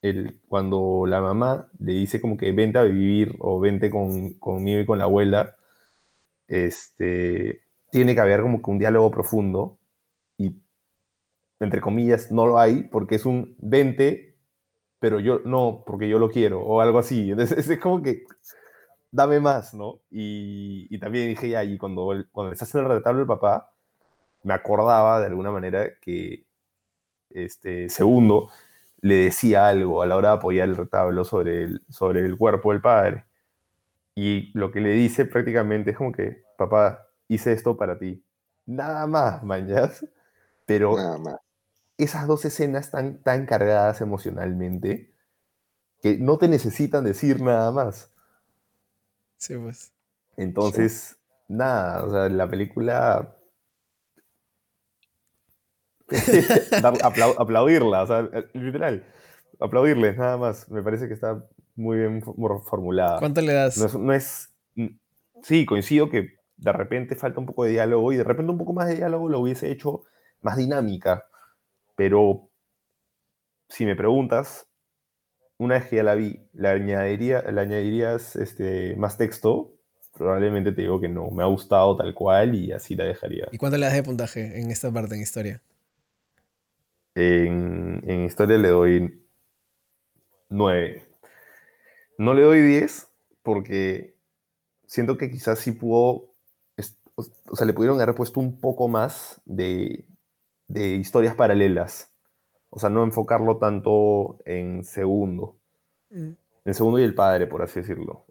[0.01, 4.81] el, cuando la mamá le dice como que vente a vivir o vente con, conmigo
[4.81, 5.57] y con la abuela,
[6.49, 9.79] este, tiene que haber como que un diálogo profundo
[10.39, 10.57] y,
[11.61, 14.35] entre comillas, no lo hay porque es un vente,
[14.99, 17.31] pero yo no, porque yo lo quiero o algo así.
[17.33, 18.25] Entonces es como que
[19.13, 20.03] dame más, ¿no?
[20.11, 23.73] Y, y también dije, ya, y cuando, cuando les hace el retablo el papá,
[24.45, 26.47] me acordaba de alguna manera que
[27.31, 28.51] este, segundo
[29.01, 32.73] le decía algo a la hora de apoyar el retablo sobre el, sobre el cuerpo
[32.73, 33.27] del padre.
[34.15, 38.25] Y lo que le dice prácticamente es como que, papá, hice esto para ti.
[38.67, 40.07] Nada más, mañas.
[40.67, 41.09] Pero
[41.99, 45.15] esas dos escenas están tan cargadas emocionalmente
[46.03, 48.12] que no te necesitan decir nada más.
[49.43, 49.93] Sí, pues.
[50.37, 53.37] Entonces, nada, o sea, la película
[57.39, 59.05] aplaudirla, o sea, eh, literal,
[59.59, 60.71] aplaudirles nada más.
[60.71, 63.19] Me parece que está muy bien formulada.
[63.19, 63.99] ¿Cuánto le das?
[63.99, 64.55] No es,
[65.43, 68.75] sí, coincido que de repente falta un poco de diálogo y de repente un poco
[68.75, 70.05] más de diálogo lo hubiese hecho
[70.41, 71.27] más dinámica,
[71.97, 72.49] pero
[73.69, 74.69] si me preguntas,
[75.63, 79.73] una vez que ya la vi, ¿le, añadiría, ¿le añadirías este, más texto?
[80.13, 83.47] Probablemente te digo que no, me ha gustado tal cual y así la dejaría.
[83.53, 85.63] ¿Y cuánto le das de puntaje en esta parte en historia?
[87.15, 89.25] En, historia le doy
[90.49, 91.05] 9.
[92.19, 93.09] No le doy 10
[93.45, 94.17] porque
[94.87, 96.35] siento que quizás sí pudo,
[97.15, 100.05] o sea, le pudieron haber puesto un poco más de,
[100.69, 102.12] historias paralelas.
[102.75, 105.57] O sea, no enfocarlo tanto en segundo.
[106.11, 106.31] Mm.
[106.65, 108.25] En segundo y el padre, por así decirlo.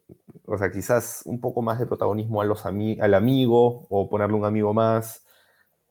[0.45, 4.45] O sea, quizás un poco más de protagonismo a los al amigo o ponerle un
[4.45, 5.23] amigo más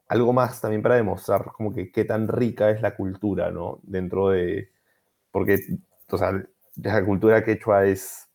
[0.08, 3.78] algo más también para demostrar como que qué tan rica es la cultura, ¿no?
[3.84, 4.70] Dentro de,
[5.30, 5.60] porque,
[6.10, 6.32] o sea,
[6.82, 8.28] la cultura quechua es,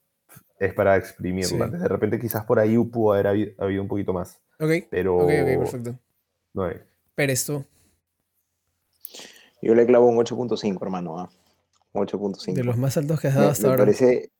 [0.57, 1.67] es para exprimirla.
[1.67, 1.77] Sí.
[1.77, 4.87] De repente quizás por ahí pudo haber habi- habido, un poquito más, Ok.
[4.89, 5.17] pero...
[5.17, 5.99] Ok, ok, perfecto.
[6.53, 6.79] No es.
[7.13, 7.65] Pérez, tú,
[9.65, 11.19] Yo le clavo un 8.5, hermano.
[11.19, 11.29] ¿ah?
[11.93, 12.53] 8.5.
[12.53, 13.83] de los más altos que has Me, dado hasta me ahora.
[13.85, 14.31] parece,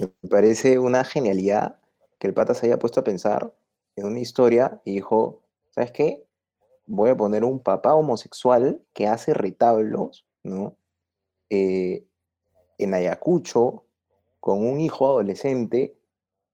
[0.00, 1.78] me parece una genialidad
[2.18, 3.52] que el pata se haya puesto a pensar
[3.96, 6.24] en una historia y dijo, ¿sabes qué?
[6.86, 10.76] Voy a poner un papá homosexual que hace retablos, ¿no?
[11.50, 12.06] Eh,
[12.78, 13.84] en Ayacucho,
[14.40, 15.98] con un hijo adolescente,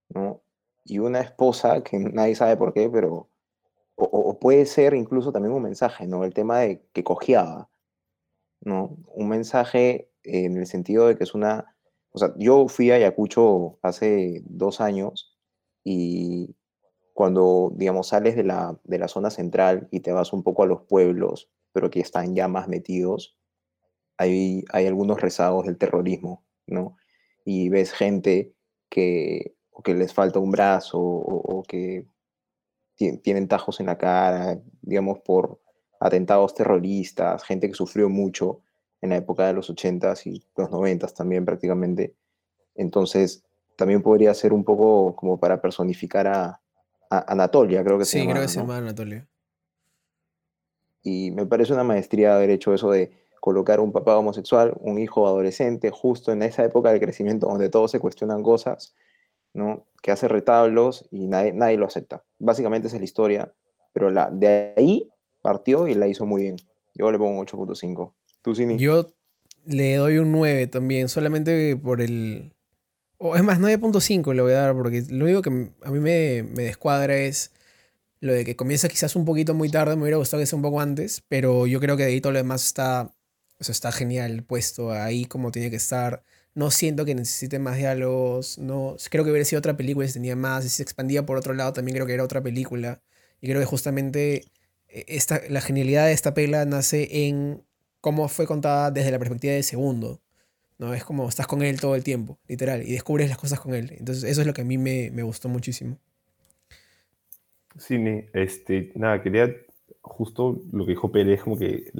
[0.09, 0.41] ¿no?
[0.85, 3.29] Y una esposa que nadie sabe por qué, pero...
[3.97, 6.23] O, o- o puede ser incluso también un mensaje, ¿no?
[6.23, 7.71] El tema de que cojeaba,
[8.61, 8.99] ¿no?
[9.07, 11.75] Un mensaje en el sentido de que es una...
[12.11, 15.35] O sea, yo fui a Ayacucho hace dos años
[15.83, 16.55] y
[17.15, 20.67] cuando, digamos, sales de la, de la zona central y te vas un poco a
[20.67, 23.39] los pueblos, pero que están ya más metidos,
[24.19, 26.99] hay, hay algunos rezagos del terrorismo, ¿no?
[27.47, 28.53] Y ves gente
[28.91, 32.07] que, o que les falta un brazo o, que
[32.97, 35.61] tienen tajos en la cara, digamos, por
[36.01, 38.61] atentados terroristas, gente que sufrió mucho
[39.01, 42.15] en la época de los 80s y los 90s también prácticamente.
[42.75, 43.45] Entonces,
[43.77, 46.61] también podría ser un poco como para personificar a,
[47.11, 49.27] a Anatolia, creo que se Sí, creo que se llama Anatolio.
[51.03, 55.27] Y me parece una maestría haber hecho eso de colocar un papá homosexual, un hijo
[55.27, 58.95] adolescente, justo en esa época del crecimiento donde todos se cuestionan cosas,
[59.55, 59.87] ¿no?
[60.03, 62.23] Que hace retablos y nadie, nadie lo acepta.
[62.39, 63.53] Básicamente esa es la historia,
[63.93, 65.09] pero la, de ahí
[65.41, 66.57] partió y la hizo muy bien.
[66.95, 68.13] Yo le pongo un 8.5.
[68.43, 68.77] ¿Tú, Cini?
[68.77, 69.07] Yo
[69.65, 72.53] le doy un 9 también, solamente por el...
[73.17, 75.51] O es más, 9.5 le voy a dar, porque lo único que
[75.83, 77.53] a mí me, me descuadra es
[78.21, 80.63] lo de que comienza quizás un poquito muy tarde, me hubiera gustado que sea un
[80.63, 83.13] poco antes, pero yo creo que de ahí todo lo demás está,
[83.61, 86.25] o sea, está genial puesto ahí como tiene que estar.
[86.55, 90.37] No siento que necesite más diálogos, no, creo que hubiera sido otra película si tenía
[90.37, 93.03] más, si se expandía por otro lado también creo que era otra película.
[93.41, 94.45] Y creo que justamente
[94.89, 97.63] eh, esta, la genialidad de esta pela nace en
[98.01, 100.21] cómo fue contada desde la perspectiva del segundo.
[100.79, 100.95] ¿no?
[100.95, 103.95] Es como estás con él todo el tiempo, literal, y descubres las cosas con él.
[103.99, 105.99] Entonces, eso es lo que a mí me, me gustó muchísimo.
[107.79, 109.55] Cine, este, nada, quería
[110.01, 111.91] justo lo que dijo Pérez, como que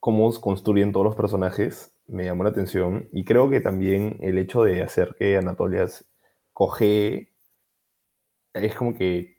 [0.00, 3.08] cómo construyen todos los personajes, me llamó la atención.
[3.12, 5.86] Y creo que también el hecho de hacer que Anatolia
[6.52, 7.32] coge
[8.54, 9.36] es como que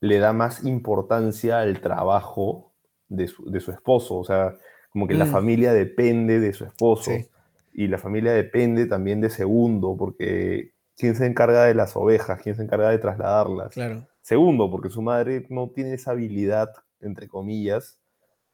[0.00, 2.72] le da más importancia al trabajo
[3.08, 4.16] de su, de su esposo.
[4.18, 4.56] O sea,
[4.90, 5.30] como que la Mm.
[5.32, 7.10] familia depende de su esposo.
[7.12, 7.28] Sí.
[7.74, 12.40] Y la familia depende también de Segundo, porque ¿quién se encarga de las ovejas?
[12.42, 13.72] ¿Quién se encarga de trasladarlas?
[13.74, 14.06] Claro.
[14.20, 17.98] Segundo, porque su madre no tiene esa habilidad, entre comillas,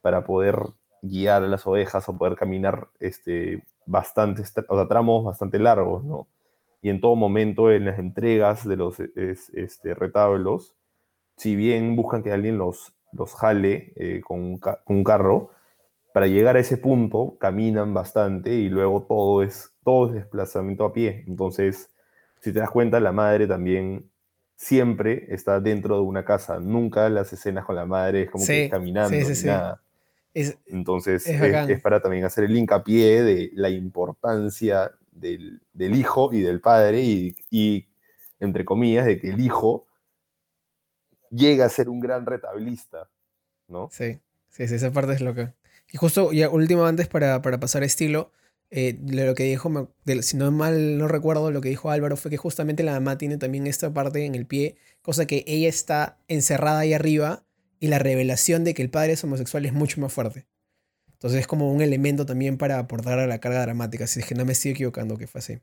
[0.01, 0.57] para poder
[1.01, 6.27] guiar a las ovejas o poder caminar este, bastantes, o sea, tramos bastante largos, ¿no?
[6.81, 10.75] Y en todo momento en las entregas de los es- este, retablos,
[11.37, 15.51] si bien buscan que alguien los, los jale eh, con, un con un carro,
[16.13, 20.93] para llegar a ese punto caminan bastante y luego todo es, todo es desplazamiento a
[20.93, 21.23] pie.
[21.27, 21.89] Entonces,
[22.41, 24.09] si te das cuenta, la madre también
[24.55, 26.59] siempre está dentro de una casa.
[26.59, 29.47] Nunca las escenas con la madre es como Sí, que caminando sí, sí.
[29.47, 29.81] nada.
[30.33, 31.69] Es, Entonces, Es es, bacán.
[31.69, 37.01] es para también hacer el hincapié de la importancia del, del hijo y del padre
[37.03, 37.87] y, y,
[38.39, 39.87] entre comillas, de que el hijo
[41.29, 43.09] llega a ser un gran retablista,
[43.67, 43.89] ¿no?
[43.91, 45.55] Sí, sí, sí, esa parte es loca.
[45.91, 48.31] Y justo, ya último antes para, para pasar a estilo,
[48.71, 52.37] eh, lo que dijo, si no mal no recuerdo, lo que dijo Álvaro fue que
[52.37, 56.79] justamente la mamá tiene también esta parte en el pie, cosa que ella está encerrada
[56.79, 57.43] ahí arriba
[57.79, 60.45] y la revelación de que el padre es homosexual es mucho más fuerte.
[61.13, 64.35] Entonces es como un elemento también para aportar a la carga dramática, si es que
[64.35, 65.59] no me estoy equivocando que fue así.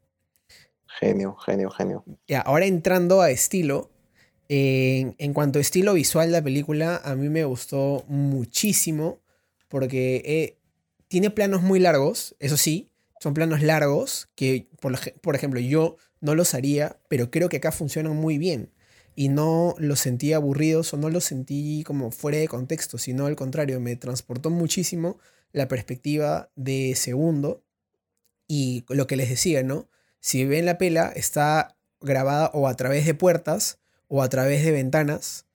[1.00, 2.04] Genio, genio, genio.
[2.28, 3.90] Ya, ahora entrando a estilo,
[4.48, 9.20] en, en cuanto a estilo visual de la película, a mí me gustó muchísimo
[9.68, 10.58] porque eh,
[11.08, 16.34] tiene planos muy largos, eso sí, son planos largos que, por, por ejemplo, yo no
[16.34, 18.72] los haría, pero creo que acá funcionan muy bien.
[19.16, 23.34] Y no los sentí aburridos o no los sentí como fuera de contexto, sino al
[23.34, 25.18] contrario, me transportó muchísimo
[25.52, 27.64] la perspectiva de segundo
[28.46, 29.88] y lo que les decía, ¿no?
[30.20, 34.70] Si ven la pela, está grabada o a través de puertas o a través de
[34.70, 35.46] ventanas,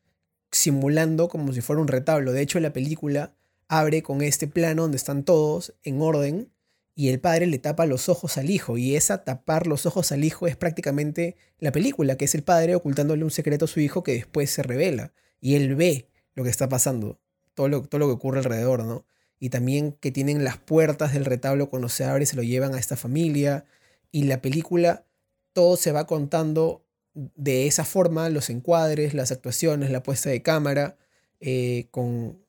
[0.51, 2.33] simulando como si fuera un retablo.
[2.33, 3.33] De hecho, la película
[3.67, 6.51] abre con este plano donde están todos en orden
[6.95, 8.77] y el padre le tapa los ojos al hijo.
[8.77, 12.75] Y esa tapar los ojos al hijo es prácticamente la película, que es el padre
[12.75, 15.13] ocultándole un secreto a su hijo que después se revela.
[15.39, 17.19] Y él ve lo que está pasando,
[17.53, 19.05] todo lo, todo lo que ocurre alrededor, ¿no?
[19.39, 22.79] Y también que tienen las puertas del retablo cuando se abre se lo llevan a
[22.79, 23.65] esta familia.
[24.11, 25.05] Y la película,
[25.53, 30.97] todo se va contando de esa forma, los encuadres, las actuaciones, la puesta de cámara,
[31.39, 32.39] eh, con,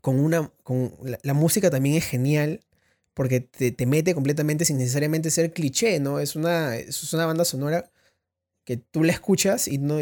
[0.00, 0.50] con una...
[0.62, 2.64] Con, la, música también es genial
[3.16, 6.20] porque te, mete completamente sin necesariamente ser cliché, ¿no?
[6.20, 7.90] Es una, es una banda sonora
[8.64, 9.96] que tú la escuchas y, no,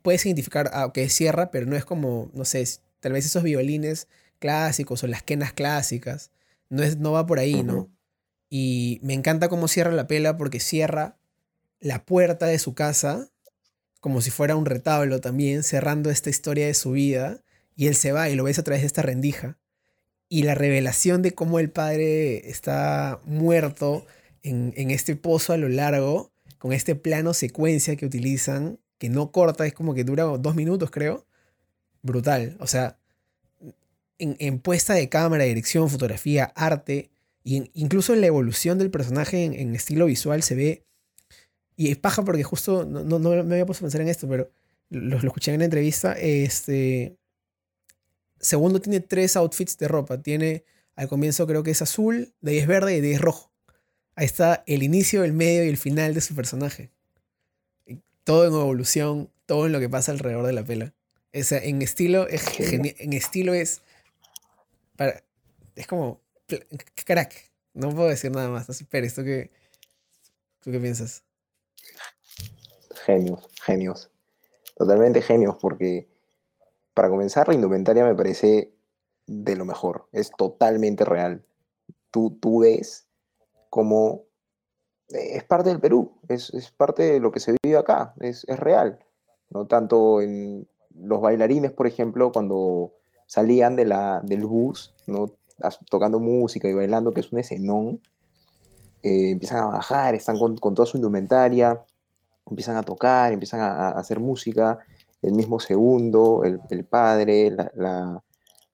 [0.00, 2.66] puedes identificar, ah, que es sierra, pero no es como, no sé,
[3.00, 4.08] tal vez esos violines
[4.38, 6.30] clásicos o las quenas clásicas.
[6.70, 7.90] No, es, no va por ahí, ¿no?
[8.48, 11.18] Y me encanta cómo cierra la pela porque cierra
[11.80, 13.30] la puerta de su casa
[14.00, 17.42] como si fuera un retablo también, cerrando esta historia de su vida.
[17.76, 19.58] Y él se va y lo ves a través de esta rendija.
[20.28, 24.06] Y la revelación de cómo el padre está muerto
[24.42, 29.30] en, en este pozo a lo largo con este plano secuencia que utilizan, que no
[29.30, 31.24] corta, es como que dura dos minutos, creo.
[32.02, 32.56] Brutal.
[32.60, 32.98] O sea,
[34.18, 37.10] en, puesta de cámara, dirección, fotografía, arte,
[37.44, 40.84] y incluso en la evolución del personaje en, estilo visual se ve.
[41.76, 44.50] Y es paja porque justo no, no, me había puesto a pensar en esto, pero
[44.90, 46.12] lo, lo escuché en la entrevista.
[46.12, 47.16] Este.
[48.40, 50.20] Segundo tiene tres outfits de ropa.
[50.22, 50.64] Tiene
[50.96, 53.52] al comienzo creo que es azul, de ahí es verde y de ahí es rojo.
[54.16, 56.90] Ahí está el inicio, el medio y el final de su personaje.
[58.24, 60.92] Todo en evolución, todo en lo que pasa alrededor de la pela.
[61.32, 63.80] O sea, en estilo es en estilo es
[64.96, 65.22] para,
[65.76, 66.20] es como
[67.06, 67.48] crack.
[67.74, 68.66] No puedo decir nada más.
[68.90, 69.52] Pero esto que
[70.60, 71.22] ¿tú qué piensas?
[73.06, 74.10] Genios, genios.
[74.76, 76.08] Totalmente genios porque
[76.98, 78.74] para comenzar la indumentaria me parece
[79.28, 80.08] de lo mejor.
[80.10, 81.44] Es totalmente real.
[82.10, 83.06] Tú, tú ves
[83.70, 84.24] como
[85.10, 88.98] eh, es parte del Perú, es, parte de lo que se vive acá, es, real.
[89.48, 92.94] No tanto en los bailarines, por ejemplo, cuando
[93.26, 95.36] salían de la, del bus, ¿no?
[95.88, 98.00] tocando música y bailando, que es un escenón,
[99.04, 101.80] eh, empiezan a bajar, están con, toda su indumentaria,
[102.44, 104.80] empiezan a tocar, empiezan a, hacer música,
[105.22, 108.22] el mismo segundo, el, padre, la,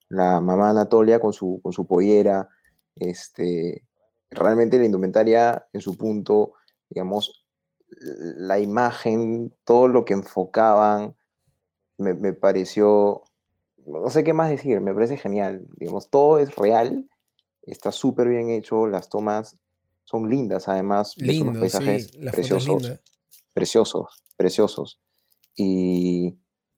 [0.09, 2.47] la, mamá Anatolia con su, con su pollera,
[2.95, 3.83] este,
[4.29, 6.53] realmente la indumentaria en su punto,
[6.89, 7.45] digamos,
[7.89, 11.15] la imagen, todo lo que enfocaban,
[11.97, 13.23] me, pareció,
[13.85, 15.65] no sé qué más decir, me parece genial.
[15.77, 17.09] Digamos, todo es real,
[17.63, 19.57] está súper bien hecho, las tomas
[20.03, 22.99] son lindas, además, son unos paisajes preciosos,
[23.53, 24.99] preciosos, preciosos.
[25.55, 26.37] Y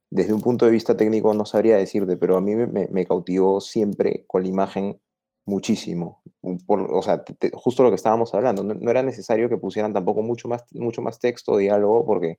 [0.10, 3.62] desde un punto de vista técnico no sabría decirte, pero a mí me, me cautivó
[3.62, 5.00] siempre con la imagen
[5.48, 6.22] muchísimo.
[6.42, 10.64] o sea, justo lo que estábamos hablando, no, era necesario que pusieran tampoco mucho más,
[10.74, 12.38] mucho más texto, diálogo, porque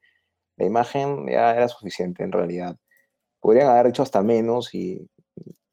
[0.57, 2.77] la imagen ya era suficiente en realidad.
[3.40, 5.09] Podrían haber hecho hasta menos y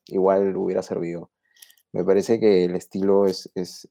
[0.08, 1.30] igual hubiera servido.
[1.92, 3.90] Me parece que el estilo es, es,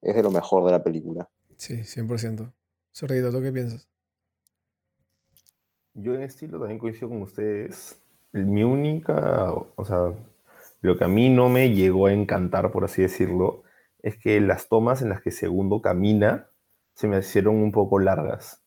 [0.00, 1.28] es de lo mejor de la película.
[1.56, 2.52] Sí, 100%.
[2.92, 3.88] Sorrido, ¿tú qué piensas?
[5.98, 7.98] Yo en estilo también coincido con ustedes.
[8.32, 10.12] Mi única, o sea,
[10.82, 13.62] lo que a mí no me llegó a encantar, por así decirlo,
[14.02, 16.48] es que las tomas en las que Segundo camina
[16.92, 18.62] se me hicieron un poco largas.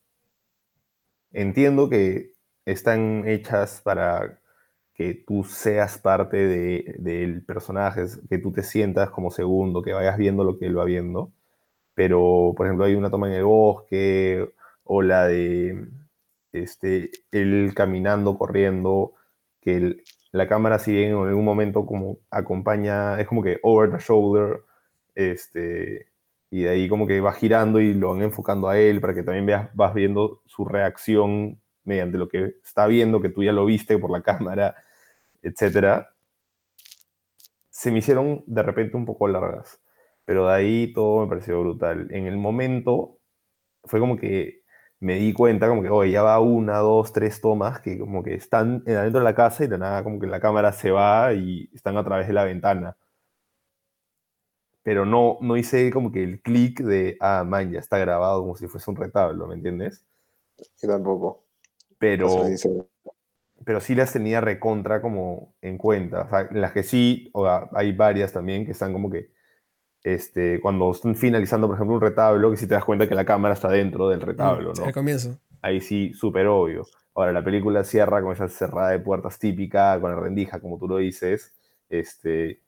[1.31, 2.31] Entiendo que
[2.65, 4.39] están hechas para
[4.95, 6.47] que tú seas parte
[6.97, 10.85] del personaje, que tú te sientas como segundo, que vayas viendo lo que él va
[10.85, 11.31] viendo.
[11.93, 14.51] Pero, por ejemplo, hay una toma en el bosque,
[14.83, 15.87] o la de
[16.51, 19.13] este, él caminando, corriendo,
[19.61, 19.97] que
[20.31, 24.61] la cámara sigue en algún momento como acompaña, es como que over the shoulder,
[25.15, 26.07] este,
[26.51, 29.23] y de ahí como que va girando y lo van enfocando a él para que
[29.23, 33.65] también veas, vas viendo su reacción mediante lo que está viendo, que tú ya lo
[33.65, 34.75] viste por la cámara,
[35.41, 36.05] etc.
[37.69, 39.79] Se me hicieron de repente un poco largas,
[40.25, 42.07] pero de ahí todo me pareció brutal.
[42.11, 43.19] En el momento
[43.83, 44.58] fue como que
[44.99, 48.33] me di cuenta como que, oye, ya va una, dos, tres tomas que como que
[48.33, 51.69] están adentro de la casa y de nada como que la cámara se va y
[51.73, 52.97] están a través de la ventana.
[54.83, 58.55] Pero no, no hice como que el clic de, ah, man, ya está grabado como
[58.55, 60.05] si fuese un retablo, ¿me entiendes?
[60.81, 61.43] Yo tampoco.
[61.97, 62.45] Pero,
[63.65, 66.21] pero sí las tenía recontra como en cuenta.
[66.23, 69.31] O sea, en las que sí, o hay varias también que están como que
[70.03, 73.25] este, cuando están finalizando, por ejemplo, un retablo, que si te das cuenta que la
[73.25, 74.85] cámara está dentro del retablo, ¿no?
[74.85, 75.37] Al comienzo.
[75.61, 76.85] Ahí sí, súper obvio.
[77.15, 80.87] Ahora, la película cierra con esa cerrada de puertas típica, con la rendija, como tú
[80.87, 81.53] lo dices.
[81.89, 82.61] Este,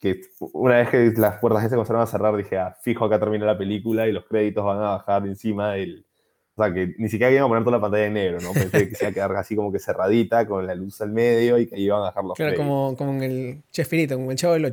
[0.00, 0.20] que
[0.52, 3.58] una vez que las puertas se comenzaron a cerrar, dije, ah, fijo, acá termina la
[3.58, 6.06] película y los créditos van a bajar encima del,
[6.54, 8.52] O sea, que ni siquiera iban a poner toda la pantalla en negro, ¿no?
[8.52, 11.58] Pensé que se iba a quedar así como que cerradita, con la luz al medio
[11.58, 12.58] y que iban a dejar los Claro, frames.
[12.58, 14.64] como, como en el Chespirito, como el Chavo del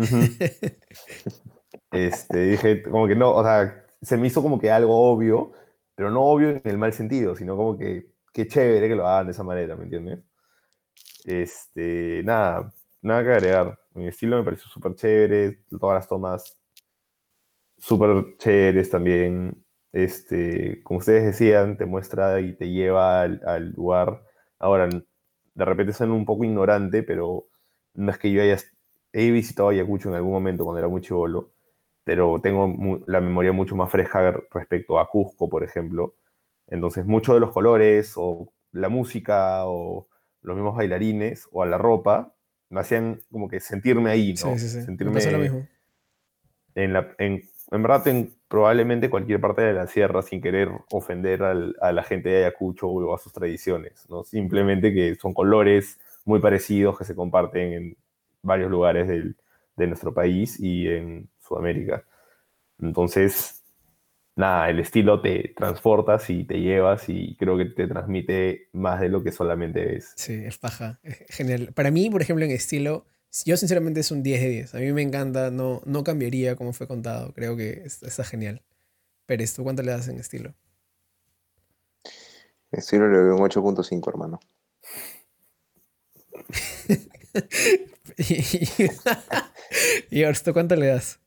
[0.00, 0.16] 8.
[0.16, 0.20] Ujú.
[1.92, 5.52] Este, dije, como que no, o sea, se me hizo como que algo obvio,
[5.94, 9.26] pero no obvio en el mal sentido, sino como que qué chévere que lo hagan
[9.26, 10.20] de esa manera, ¿me entiendes?
[11.24, 12.72] Este, nada,
[13.02, 13.78] nada que agregar.
[13.94, 16.60] Mi estilo me pareció súper chévere, todas las tomas
[17.78, 19.64] súper chéveres también.
[19.92, 24.22] Este, como ustedes decían, te muestra y te lleva al, lugar.
[24.58, 27.48] Ahora, de repente suena un poco ignorante, pero
[27.94, 28.58] no es que yo haya
[29.12, 31.50] he visitado Ayacucho en algún momento cuando era muy chivolo,
[32.04, 36.14] pero tengo mu- la memoria mucho más fresca respecto a Cusco, por ejemplo.
[36.68, 40.08] Entonces, muchos de los colores, o la música, o
[40.42, 42.34] los mismos bailarines, o a la ropa,
[42.70, 44.52] me hacían como que sentirme ahí, ¿no?
[44.54, 44.78] Sí, sí, sí.
[44.78, 45.68] Me Sentirme lo mismo.
[46.74, 51.42] en, la, en, en verdad en probablemente cualquier parte de la sierra sin querer ofender
[51.42, 54.24] al- a la gente de Ayacucho o a sus tradiciones, ¿no?
[54.24, 57.96] Simplemente que son colores muy parecidos que se comparten en
[58.42, 59.36] varios lugares del-
[59.76, 62.04] de nuestro país y en Sudamérica.
[62.80, 63.62] Entonces,
[64.36, 69.08] nada, el estilo te transportas y te llevas y creo que te transmite más de
[69.08, 70.12] lo que solamente ves.
[70.16, 70.98] Sí, es paja.
[71.02, 71.72] Es genial.
[71.74, 73.06] Para mí, por ejemplo, en estilo,
[73.44, 74.74] yo sinceramente es un 10 de 10.
[74.74, 77.32] A mí me encanta, no, no cambiaría como fue contado.
[77.34, 78.62] Creo que es- está genial.
[79.26, 80.54] Pérez, ¿tú cuánto le das en estilo?
[82.72, 84.40] Estilo le doy un 8.5, hermano.
[90.10, 91.20] y Ors, ¿tú cuánto le das?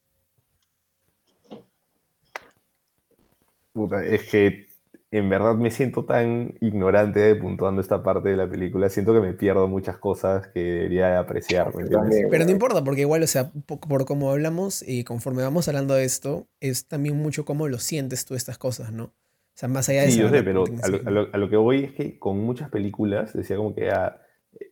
[3.73, 4.67] Puta, es que
[5.11, 8.89] en verdad me siento tan ignorante de puntuando esta parte de la película.
[8.89, 12.09] Siento que me pierdo muchas cosas que debería apreciar, ¿me entiendes?
[12.09, 15.67] También, Pero no importa, porque igual, o sea, po- por cómo hablamos y conforme vamos
[15.67, 19.05] hablando de esto, es también mucho cómo lo sientes tú estas cosas, ¿no?
[19.05, 19.13] O
[19.55, 21.07] sea, más allá de Sí, yo saber sé, pero a lo, tecnicismo.
[21.07, 24.19] a lo- a lo que voy es que con muchas películas decía como que ah,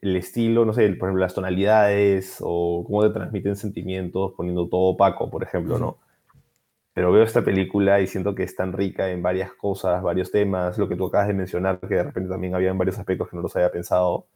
[0.01, 4.81] el estilo, no sé, por ejemplo, las tonalidades o cómo te transmiten sentimientos poniendo todo
[4.91, 5.97] opaco, por ejemplo, ¿no?
[6.93, 10.77] Pero veo esta película y siento que es tan rica en varias cosas, varios temas,
[10.77, 13.41] lo que tú acabas de mencionar, que de repente también había varios aspectos que no
[13.43, 14.27] los había pensado.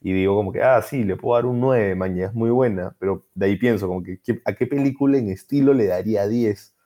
[0.00, 2.94] Y digo como que, ah, sí, le puedo dar un 9, mañana es muy buena,
[3.00, 6.76] pero de ahí pienso como que, ¿qué- ¿a qué película en estilo le daría 10?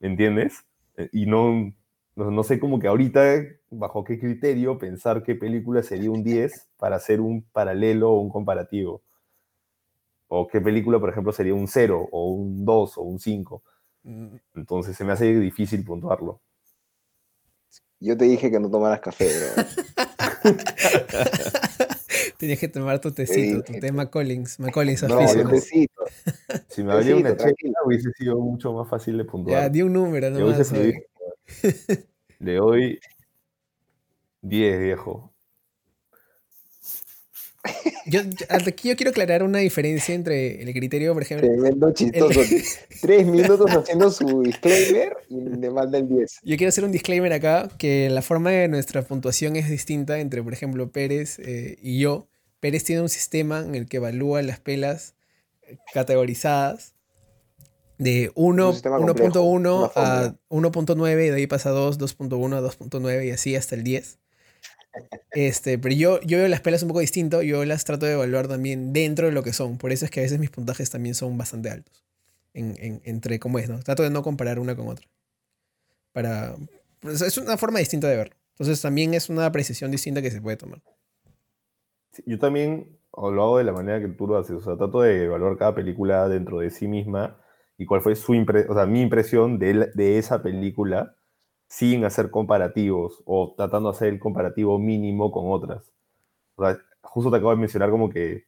[0.00, 0.64] ¿Me entiendes?
[0.96, 1.72] Eh, Y no,
[2.16, 3.34] no, no sé como que ahorita,
[3.70, 8.30] bajo qué criterio, pensar qué película sería un 10 para hacer un paralelo o un
[8.30, 9.02] comparativo.
[10.28, 13.62] O qué película, por ejemplo, sería un 0 o un 2 o un 5.
[14.04, 16.40] Mm, Entonces se me hace difícil puntuarlo.
[17.98, 19.64] Yo te dije que no tomaras café, bro.
[22.38, 25.42] Tenías que tomar tu tecito, tu té McCollins, McCollins No, oficio.
[25.42, 26.02] yo tecito.
[26.68, 27.74] Si me valía una tranquilo.
[27.84, 29.70] hubiese sido mucho más fácil de Ya, puntuar.
[29.70, 30.70] di un número nomás.
[30.72, 31.00] pedido-
[32.38, 32.98] Le doy
[34.42, 35.32] 10, viejo.
[38.06, 41.46] Yo, aquí yo quiero aclarar una diferencia entre el criterio, por ejemplo.
[41.46, 42.40] Tremendo chistoso.
[43.02, 46.40] Tres minutos haciendo su disclaimer y le manda el 10.
[46.42, 50.42] Yo quiero hacer un disclaimer acá, que la forma de nuestra puntuación es distinta entre,
[50.42, 52.28] por ejemplo, Pérez eh, y yo.
[52.60, 55.14] Pérez tiene un sistema en el que evalúa las pelas
[55.62, 56.94] eh, categorizadas
[57.98, 60.70] de 1 Un sistema complejo, 1.1 una a fórmula.
[60.70, 64.19] 1.9 y de ahí pasa a 2, 2.1 a 2.9 y así hasta el 10.
[65.32, 68.48] Este, pero yo, yo veo las pelas un poco distinto, yo las trato de evaluar
[68.48, 69.78] también dentro de lo que son.
[69.78, 72.04] Por eso es que a veces mis puntajes también son bastante altos.
[72.54, 73.80] En, en- entre cómo es, ¿no?
[73.80, 75.06] Trato de no comparar una con otra.
[76.12, 76.56] Para.
[77.00, 78.36] pues, es una forma distinta de verlo.
[78.52, 80.82] Entonces también es una apreciación distinta que se puede tomar.
[82.26, 84.56] Yo también lo hago de la manera que tú lo haces.
[84.56, 87.38] O sea, trato de evaluar cada película dentro de sí misma
[87.78, 91.16] y cuál fue su o sea, mi impresión de, de esa película
[91.70, 95.92] sin hacer comparativos o tratando de hacer el comparativo mínimo con otras.
[96.56, 98.44] O sea, justo te acabo de mencionar como que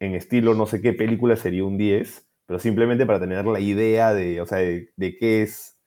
[0.00, 4.12] en estilo no sé qué película sería un 10, pero simplemente para tener la idea
[4.12, 5.78] de, o sea, de, de qué es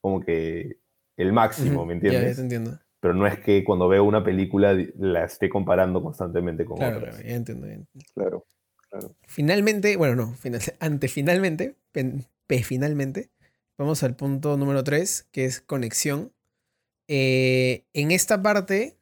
[0.00, 0.78] como que
[1.16, 2.36] el máximo, ¿me Ya, ya entiendes?
[2.36, 2.78] te entiendo.
[3.00, 7.14] pero no es que cuando veo una película la esté comparando constantemente con Claro, otras.
[7.14, 7.66] claro, ya entiendo.
[7.68, 8.10] ya entiendo.
[8.14, 8.46] Claro,
[8.90, 9.14] claro.
[9.28, 13.30] Finalmente, bueno, no, final, antefinalmente, pen- pe- finalmente,
[13.78, 16.32] vamos al punto número 3, que es conexión.
[17.06, 18.98] Eh, en esta parte,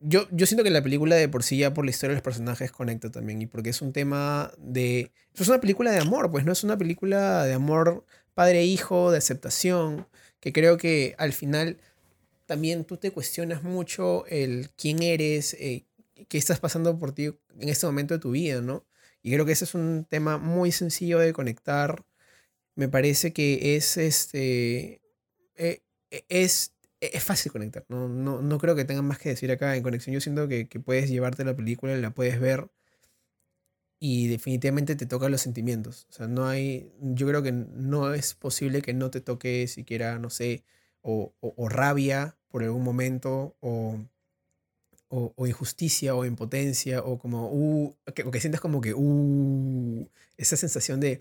[0.00, 2.22] yo, yo siento que la película de por sí, ya por la historia de los
[2.22, 3.42] personajes, conecta también.
[3.42, 5.12] Y porque es un tema de.
[5.34, 10.06] Es una película de amor, pues no es una película de amor padre-hijo, de aceptación.
[10.40, 11.78] Que creo que al final
[12.46, 15.84] también tú te cuestionas mucho el quién eres, eh,
[16.28, 17.26] qué estás pasando por ti
[17.58, 18.84] en este momento de tu vida, ¿no?
[19.22, 22.04] Y creo que ese es un tema muy sencillo de conectar.
[22.78, 25.02] Me parece que es este.
[25.56, 27.84] eh, e, es, e, es fácil conectar.
[27.88, 30.14] No, no, no creo que tengan más que decir acá en conexión.
[30.14, 32.70] Yo siento que, que puedes llevarte la película, la puedes ver
[34.00, 36.06] y definitivamente te toca los sentimientos.
[36.10, 40.18] O sea, no hay, yo creo que no es posible que no te toque siquiera,
[40.18, 40.64] no sé,
[41.02, 43.98] o, o- rabia por algún momento, o,
[45.08, 50.08] o, o injusticia, o impotencia, o como, uh, que, o que sientas como que, uh,
[50.36, 51.18] esa sensación de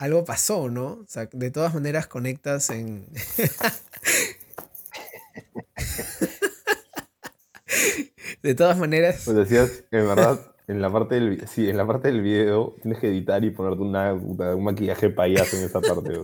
[0.00, 0.94] algo pasó, ¿no?
[0.94, 3.04] O sea, de todas maneras conectas en...
[8.42, 9.20] de todas maneras...
[9.26, 12.98] Pues decías, en verdad, en la parte del, sí, en la parte del video tienes
[12.98, 16.18] que editar y ponerte una, puta, un maquillaje payaso en esa parte.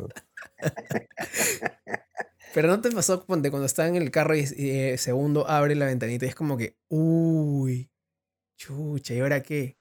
[2.55, 5.75] Pero no te pasó ponte, cuando estaba en el carro y, y, eh, segundo abre
[5.75, 7.91] la ventanita y es como que, uy,
[8.57, 9.76] chucha, ¿y ahora qué?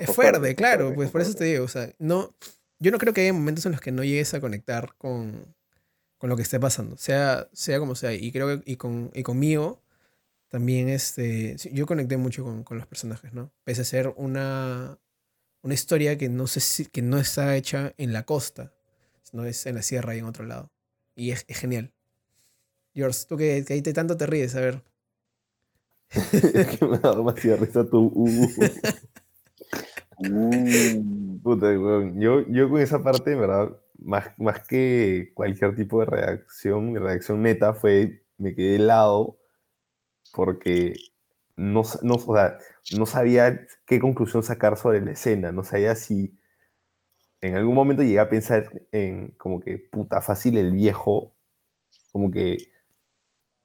[0.00, 2.34] Es fue fuerte, fue claro, pues por eso te digo, o sea, no,
[2.78, 5.54] yo no creo que haya momentos en los que no llegues a conectar con,
[6.18, 9.22] con lo que esté pasando, sea, sea como sea, y creo que y, con, y
[9.22, 9.82] conmigo
[10.48, 13.52] también, este, yo conecté mucho con, con los personajes, ¿no?
[13.64, 14.98] Pese a ser una,
[15.62, 18.72] una historia que no sé si, que no está hecha en la costa,
[19.32, 20.70] no es en la sierra y en otro lado.
[21.14, 21.92] Y es, es genial.
[22.94, 24.82] George, tú que, que ahí te tanto te ríes, a ver.
[26.10, 28.12] es que me da demasiada risa tu.
[28.14, 28.48] uh,
[30.18, 32.20] Mm, puta, weón.
[32.20, 37.42] Yo, yo con esa parte, verdad, más, más que cualquier tipo de reacción, mi reacción
[37.42, 39.38] neta fue, me quedé helado
[40.32, 40.94] porque
[41.56, 42.58] no, no, o sea,
[42.96, 46.38] no sabía qué conclusión sacar sobre la escena, no sabía si
[47.40, 51.34] en algún momento llegué a pensar en como que puta fácil el viejo,
[52.12, 52.58] como que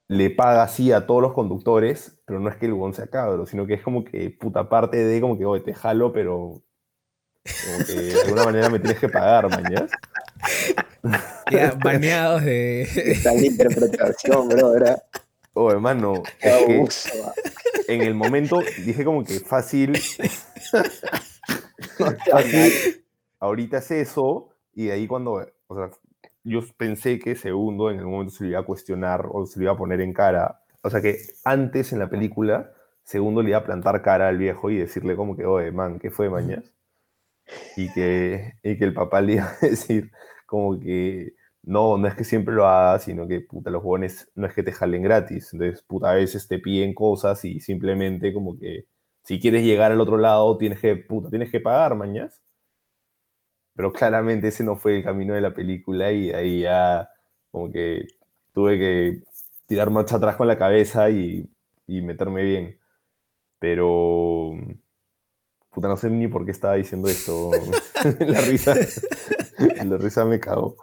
[0.08, 3.46] le paga así a todos los conductores, pero no es que el huevón sea cabro,
[3.46, 6.62] sino que es como que puta parte de como que, oye, te jalo, pero
[7.42, 9.90] como que de alguna manera me tienes que pagar, mañas.
[11.50, 12.82] Ya, baneados de.
[12.82, 15.02] Esta interpretación, bro, era
[15.54, 17.06] Oh, hermano, es
[17.86, 19.98] que en el momento dije como que fácil,
[22.30, 23.04] fácil,
[23.38, 25.90] ahorita es eso, y de ahí cuando, o sea,
[26.44, 29.64] yo pensé que segundo en algún momento se lo iba a cuestionar o se lo
[29.64, 30.62] iba a poner en cara.
[30.82, 32.72] O sea que antes en la película,
[33.04, 36.10] segundo le iba a plantar cara al viejo y decirle como que, oye, man, ¿qué
[36.10, 36.72] fue, mañas?
[37.76, 40.10] Y que, y que el papá le iba a decir
[40.46, 44.46] como que, no, no es que siempre lo hagas, sino que, puta, los jóvenes no
[44.46, 45.52] es que te jalen gratis.
[45.52, 48.86] Entonces, puta, a veces te piden cosas y simplemente como que,
[49.24, 52.42] si quieres llegar al otro lado, tienes que, puta, tienes que pagar, mañas.
[53.74, 57.08] Pero claramente ese no fue el camino de la película y de ahí ya
[57.50, 58.06] como que
[58.52, 59.22] tuve que
[59.66, 61.48] tirar marcha atrás con la cabeza y,
[61.86, 62.78] y meterme bien.
[63.58, 64.52] Pero,
[65.70, 67.50] puta, no sé ni por qué estaba diciendo esto.
[68.20, 68.74] la risa,
[69.84, 70.76] la risa me cagó.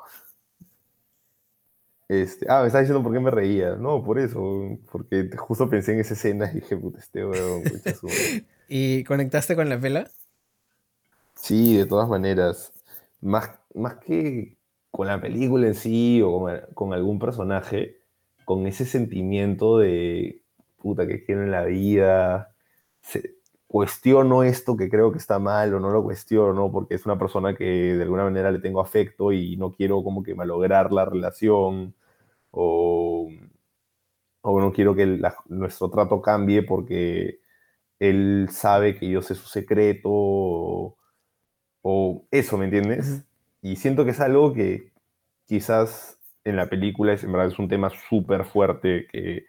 [2.07, 3.75] Este, ah, me estaba diciendo por qué me reía.
[3.75, 7.93] No, por eso, porque justo pensé en esa escena y dije, puta, este weón, concha
[7.93, 8.45] su madre".
[8.67, 10.09] ¿Y conectaste con la pela?
[11.35, 12.73] Sí, de todas maneras.
[13.21, 14.57] Más, más que
[14.91, 18.01] con la película en sí o con, algún personaje,
[18.45, 20.43] con ese sentimiento de
[20.77, 22.55] puta que quiero en la vida,
[23.67, 27.55] cuestiono esto que creo que está mal o no lo cuestiono porque es una persona
[27.55, 27.65] que
[27.95, 31.95] de alguna manera le tengo afecto y no quiero como que malograr la relación
[32.51, 33.29] o,
[34.41, 37.41] o no quiero que nuestro trato cambie porque
[37.99, 40.98] él sabe que yo sé su secreto o,
[41.91, 43.25] o eso, ¿me entiendes?
[43.61, 44.91] Y siento que es algo que
[45.47, 49.45] quizás en la película es, en verdad es un tema súper fuerte que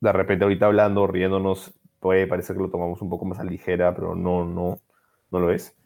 [0.00, 3.94] de repente ahorita hablando, riéndonos, puede parecer que lo tomamos un poco más a ligera,
[3.94, 4.80] pero no, no,
[5.30, 5.76] no lo es.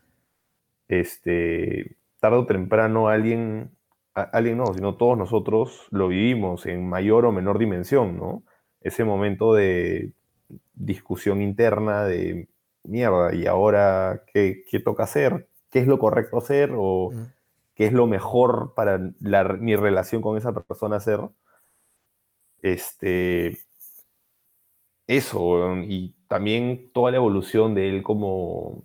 [0.88, 3.70] Este, tarde o temprano alguien,
[4.14, 8.44] a- alguien no, sino todos nosotros lo vivimos en mayor o menor dimensión, ¿no?
[8.80, 10.12] Ese momento de
[10.74, 12.48] discusión interna de
[12.84, 15.48] mierda, ¿y ahora qué, qué toca hacer?
[15.74, 16.70] ¿Qué es lo correcto hacer?
[16.74, 17.10] ¿O
[17.74, 21.18] qué es lo mejor para la- mi relación con esa persona hacer?
[22.62, 23.60] Este,
[25.06, 28.84] eso, y también toda la evolución de él como,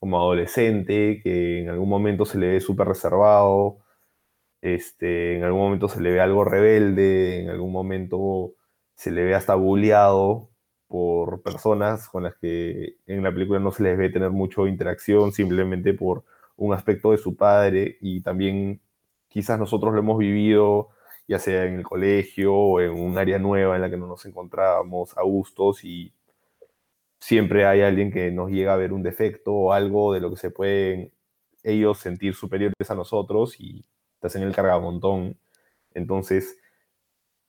[0.00, 3.78] como adolescente, que en algún momento se le ve súper reservado,
[4.62, 8.54] este, en algún momento se le ve algo rebelde, en algún momento
[8.96, 10.51] se le ve hasta bulleado
[10.92, 15.32] por personas con las que en la película no se les ve tener mucha interacción,
[15.32, 16.22] simplemente por
[16.56, 18.78] un aspecto de su padre, y también
[19.28, 20.90] quizás nosotros lo hemos vivido
[21.26, 24.26] ya sea en el colegio o en un área nueva en la que no nos
[24.26, 26.12] encontrábamos a gustos y
[27.20, 30.36] siempre hay alguien que nos llega a ver un defecto o algo de lo que
[30.36, 31.10] se pueden
[31.62, 33.82] ellos sentir superiores a nosotros y
[34.20, 35.38] te hacen el cargamontón.
[35.94, 36.58] Entonces,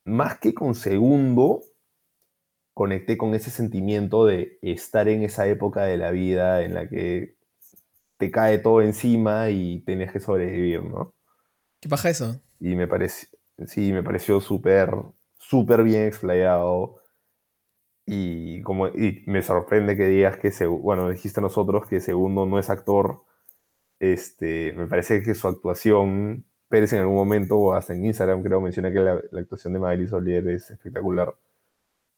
[0.04, 1.62] más que con segundo,
[2.74, 7.36] conecté con ese sentimiento de estar en esa época de la vida en la que
[8.18, 11.14] te cae todo encima y tienes que sobrevivir, ¿no?
[11.80, 12.40] ¿Qué pasa eso?
[12.60, 13.28] Y me pareció,
[13.66, 14.90] sí, me pareció súper,
[15.38, 17.00] súper bien explayado.
[18.06, 22.58] Y, como, y me sorprende que digas que, bueno, dijiste a nosotros que Segundo no
[22.58, 23.22] es actor.
[24.00, 28.60] Este, me parece que su actuación, Pérez en algún momento, o hasta en Instagram creo,
[28.60, 31.34] menciona que la, actuación de Magali Solier es espectacular.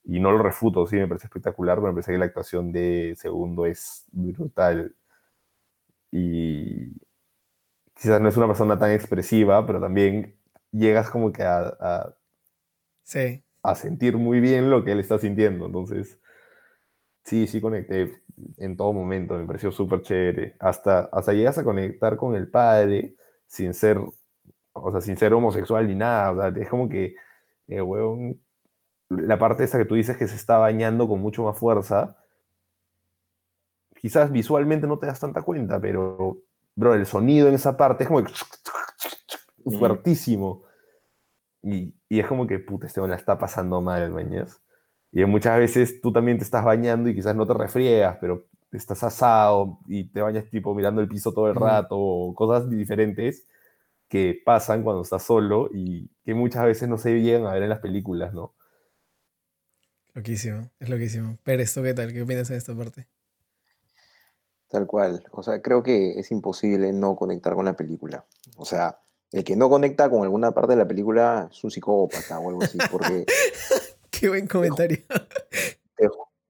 [0.06, 3.14] Y no lo refuto, sí, me parece espectacular, pero me parece que la actuación de
[3.18, 4.94] Segundo es brutal.
[6.10, 6.96] Y
[7.94, 10.36] quizás no es una persona tan expresiva, pero también
[10.72, 12.16] llegas como que a, a
[13.04, 15.66] sí a sentir muy bien lo que él está sintiendo.
[15.66, 16.20] Entonces,
[17.24, 18.22] sí, sí conecté
[18.58, 20.56] en todo momento, me pareció súper chévere.
[20.60, 23.98] Hasta, hasta llegas a conectar con el padre sin ser,
[24.72, 26.32] o sea, sin ser homosexual ni nada.
[26.32, 27.14] O sea, es como que,
[27.68, 27.80] eh,
[29.08, 32.16] la parte esa que tú dices que se está bañando con mucho más fuerza,
[34.00, 36.38] quizás visualmente no te das tanta cuenta, pero,
[36.74, 38.32] bro, el sonido en esa parte es como que
[39.78, 40.64] fuertísimo.
[41.62, 44.60] Y, es como que, puta, este la está pasando mal, mañas.
[45.12, 49.02] Y muchas veces tú también te estás bañando y quizás no te refriegas, pero estás
[49.02, 53.46] asado y te bañas tipo mirando el piso todo el rato o cosas diferentes
[54.08, 57.70] que pasan cuando estás solo y que muchas veces no se llegan a ver en
[57.70, 58.54] las películas, ¿no?
[60.16, 61.36] Loquísimo, es loquísimo.
[61.42, 62.10] Pérez, ¿tú qué tal?
[62.10, 63.06] ¿Qué opinas en esta parte?
[64.66, 65.22] Tal cual.
[65.30, 68.24] O sea, creo que es imposible no conectar con la película.
[68.56, 68.98] O sea,
[69.30, 72.62] el que no conecta con alguna parte de la película es un psicópata o algo
[72.62, 73.26] así, porque...
[74.10, 75.04] Qué buen comentario.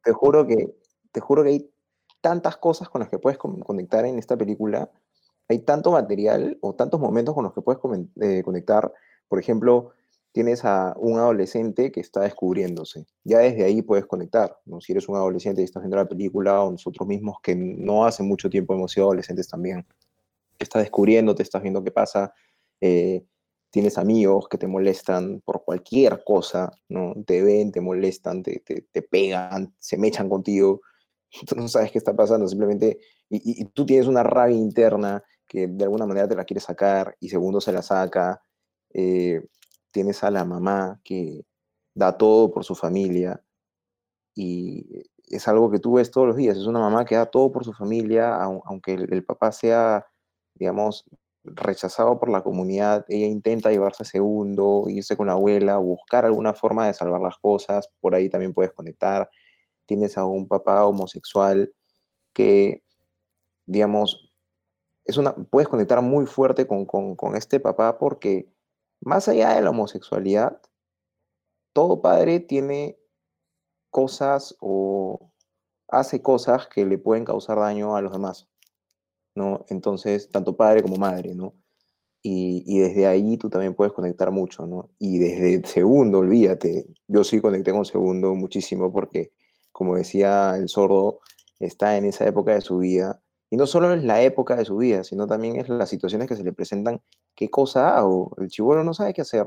[0.04, 0.72] Te, juro que,
[1.10, 1.74] te juro que hay
[2.20, 4.92] tantas cosas con las que puedes conectar en esta película,
[5.48, 7.80] hay tanto material o tantos momentos con los que puedes
[8.20, 8.92] eh, conectar.
[9.26, 9.95] Por ejemplo,
[10.36, 13.06] tienes a un adolescente que está descubriéndose.
[13.24, 14.54] Ya desde ahí puedes conectar.
[14.66, 14.82] ¿no?
[14.82, 18.22] Si eres un adolescente y estás viendo la película, o nosotros mismos que no hace
[18.22, 19.86] mucho tiempo hemos sido adolescentes también,
[20.58, 22.34] estás descubriendo, te estás viendo qué pasa,
[22.82, 23.24] eh,
[23.70, 27.14] tienes amigos que te molestan por cualquier cosa, ¿no?
[27.26, 30.82] Te ven, te molestan, te, te, pegan, se mechan contigo,
[31.48, 32.98] tú no sabes qué está pasando, simplemente,
[33.30, 37.30] y, tú tienes una rabia interna que de alguna manera te la quieres sacar y
[37.30, 38.42] segundo se la saca,
[38.92, 39.40] eh,
[39.96, 41.46] tienes a la mamá que
[41.94, 43.42] da todo por su familia
[44.34, 47.50] y es algo que tú ves todos los días, es una mamá que da todo
[47.50, 50.06] por su familia, aunque el papá sea,
[50.52, 51.06] digamos,
[51.44, 56.52] rechazado por la comunidad, ella intenta llevarse a segundo, irse con la abuela, buscar alguna
[56.52, 59.30] forma de salvar las cosas, por ahí también puedes conectar.
[59.86, 61.72] Tienes a un papá homosexual
[62.34, 62.82] que,
[63.64, 64.30] digamos,
[65.06, 68.54] es una, puedes conectar muy fuerte con, con este papá porque
[69.06, 70.60] más allá de la homosexualidad,
[71.72, 72.98] todo padre tiene
[73.90, 75.32] cosas o
[75.88, 78.48] hace cosas que le pueden causar daño a los demás.
[79.36, 79.64] ¿no?
[79.68, 81.54] Entonces, tanto padre como madre, ¿no?
[82.22, 84.90] Y, desde ahí tú también puedes conectar mucho, ¿no?
[84.98, 89.32] Y desde segundo, olvídate, yo sí conecté con segundo muchísimo porque,
[89.70, 91.20] como decía el sordo,
[91.60, 93.22] está en esa época de su vida.
[93.50, 96.36] Y no solo es la época de su vida, sino también es las situaciones que
[96.36, 97.00] se le presentan,
[97.34, 98.34] qué cosa hago.
[98.38, 99.46] El chivolo no sabe qué hacer,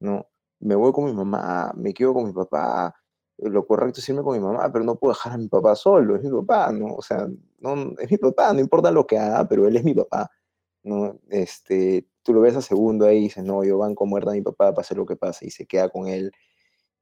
[0.00, 0.26] ¿no?
[0.60, 2.94] Me voy con mi mamá, me quedo con mi papá,
[3.38, 6.16] lo correcto es irme con mi mamá, pero no puedo dejar a mi papá solo,
[6.16, 6.94] es mi papá, ¿no?
[6.94, 7.26] O sea,
[7.60, 10.30] no, es mi papá, no importa lo que haga, pero él es mi papá,
[10.82, 11.18] ¿no?
[11.30, 14.42] Este, tú lo ves a segundo ahí y dices, no, yo banco muerta a mi
[14.42, 16.32] papá, pase lo que pase, y se queda con él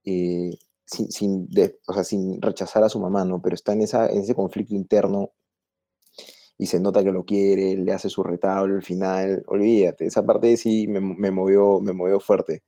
[0.04, 1.48] eh, sin, sin,
[1.86, 3.42] o sea, sin rechazar a su mamá, ¿no?
[3.42, 5.32] Pero está en, esa, en ese conflicto interno
[6.58, 10.56] y se nota que lo quiere, le hace su retablo al final, olvídate, esa parte
[10.56, 12.62] sí me, me, movió, me movió fuerte.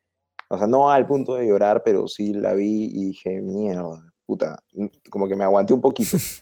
[0.49, 4.62] O sea, no al punto de llorar, pero sí la vi y dije, mierda, puta,
[5.11, 6.16] como que me aguanté un poquito.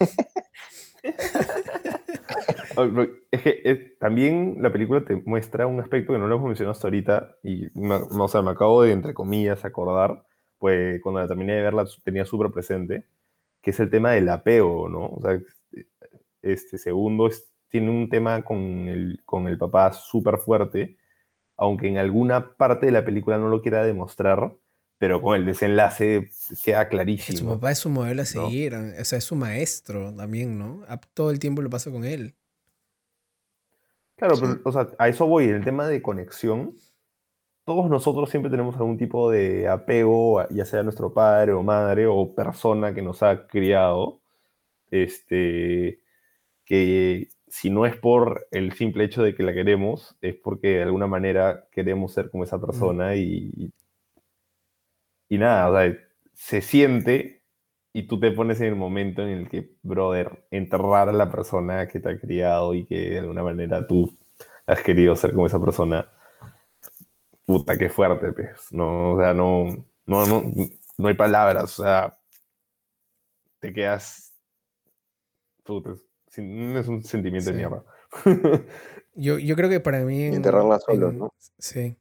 [3.31, 6.89] es que también la película te muestra un aspecto que no lo hemos mencionado hasta
[6.89, 10.25] ahorita y no, o sea, me acabo de, entre comillas, acordar,
[10.59, 13.05] pues cuando la terminé de verla tenía súper presente,
[13.63, 15.07] que es el tema del apego, ¿no?
[15.07, 15.39] O sea,
[16.43, 17.31] este segundo
[17.69, 20.97] tiene un tema con el, con el papá súper fuerte
[21.59, 24.55] aunque en alguna parte de la película no lo quiera demostrar,
[24.97, 26.31] pero con el desenlace
[26.65, 27.39] queda clarísimo.
[27.39, 30.85] Su papá es su modelo a seguir, o sea, es su maestro también, ¿no?
[31.15, 32.37] Todo el tiempo lo pasa con él.
[34.15, 36.77] Claro, pero o sea, a eso voy, el tema de conexión.
[37.65, 42.35] Todos nosotros siempre tenemos algún tipo de apego, ya sea nuestro padre o madre o
[42.35, 44.21] persona que nos ha criado,
[44.91, 46.01] este,
[46.69, 50.83] que si no es por el simple hecho de que la queremos, es porque de
[50.85, 53.73] alguna manera queremos ser como esa persona y,
[55.29, 55.99] y nada, o sea,
[56.35, 57.43] se siente
[57.93, 61.89] y tú te pones en el momento en el que, brother, enterrar a la persona
[61.89, 64.17] que te ha criado y que de alguna manera tú
[64.67, 66.09] has querido ser como esa persona.
[67.47, 68.73] Puta, qué fuerte, pues.
[68.73, 69.65] No, o sea, no,
[70.07, 70.43] no, no,
[70.99, 72.19] no hay palabras, o sea,
[73.61, 74.33] te quedas.
[76.37, 77.85] Es un sentimiento de mierda.
[79.15, 80.25] yo, yo creo que para mí.
[80.25, 81.33] Enterrarla solo, ¿no?
[81.59, 81.97] Sí.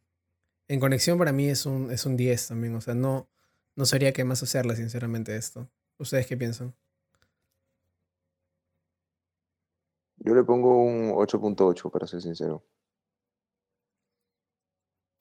[0.67, 2.75] En conexión para mí es un, es un 10 también.
[2.75, 3.27] O sea, no,
[3.75, 5.69] no sabría qué más hacerle, sinceramente, esto.
[5.97, 6.75] ¿Ustedes qué piensan?
[10.17, 12.63] Yo le pongo un 8.8, para ser sincero.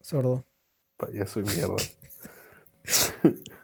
[0.01, 0.45] Sordo.
[1.13, 1.77] Ya soy mierda.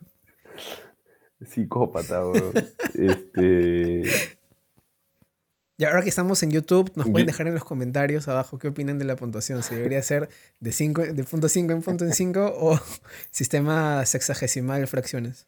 [1.47, 2.53] Psicópata, bro.
[2.95, 4.03] Este.
[5.79, 8.99] Y ahora que estamos en YouTube, nos pueden dejar en los comentarios abajo qué opinan
[8.99, 9.63] de la puntuación.
[9.63, 10.29] Si debería ser
[10.61, 12.79] de, 5, de punto 5 en punto en 5 o
[13.31, 15.47] sistema sexagesimal fracciones.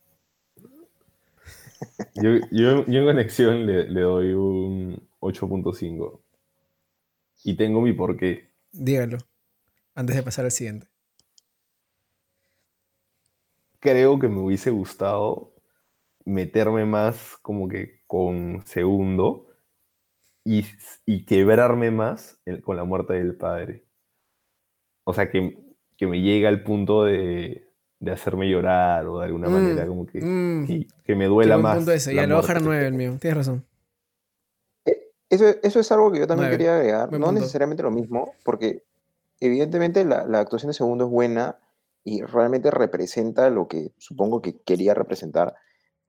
[2.14, 6.20] Yo, yo, yo en conexión le, le doy un 8.5.
[7.44, 8.48] Y tengo mi porqué.
[8.72, 9.18] Dígalo,
[9.94, 10.86] antes de pasar al siguiente.
[13.78, 15.52] Creo que me hubiese gustado
[16.24, 19.53] meterme más como que con segundo
[20.44, 23.84] y, quebrarme más con la muerte del padre.
[25.04, 25.58] O sea, que,
[26.00, 27.70] me llega al punto de,
[28.12, 30.66] hacerme llorar o de alguna mm, manera como que, mm.
[31.02, 31.76] que, me duela más.
[31.76, 32.14] Punto ese.
[32.14, 33.64] Ya lo bajar a 9 el mío, tienes razón.
[34.84, 37.10] Eh, eso, eso es algo que yo también quería agregar.
[37.12, 38.84] no necesariamente lo mismo, porque
[39.40, 41.58] evidentemente la, la, actuación de segundo es buena
[42.04, 45.54] y realmente representa lo que supongo que quería representar,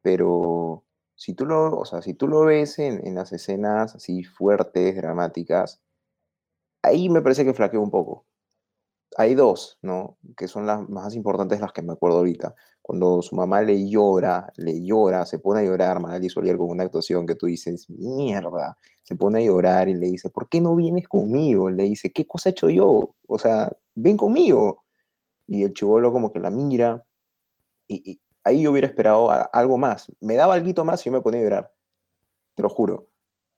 [0.02, 0.84] pero
[1.16, 5.82] si tú lo, o sea, si tú lo ves en, las escenas así fuertes, dramáticas,
[6.84, 8.26] ahí me parece que flaquea un poco.
[9.18, 10.18] Hay dos, ¿no?
[10.36, 12.54] Que son las más importantes, las que me acuerdo ahorita.
[12.82, 16.84] Cuando su mamá le llora, le llora, se pone a llorar, Magali Solier con una
[16.84, 20.76] actuación que tú dices, mierda, se pone a llorar y le dice, ¿por qué no
[20.76, 21.70] vienes conmigo?
[21.70, 23.16] Le dice, ¿qué cosa he hecho yo?
[23.28, 24.84] O sea, ven conmigo.
[25.48, 27.06] Y el chivolo como que la mira
[27.88, 30.10] y, ahí yo hubiera esperado algo más.
[30.22, 31.74] Me daba algo más y yo me ponía a llorar.
[32.54, 33.10] Te lo juro.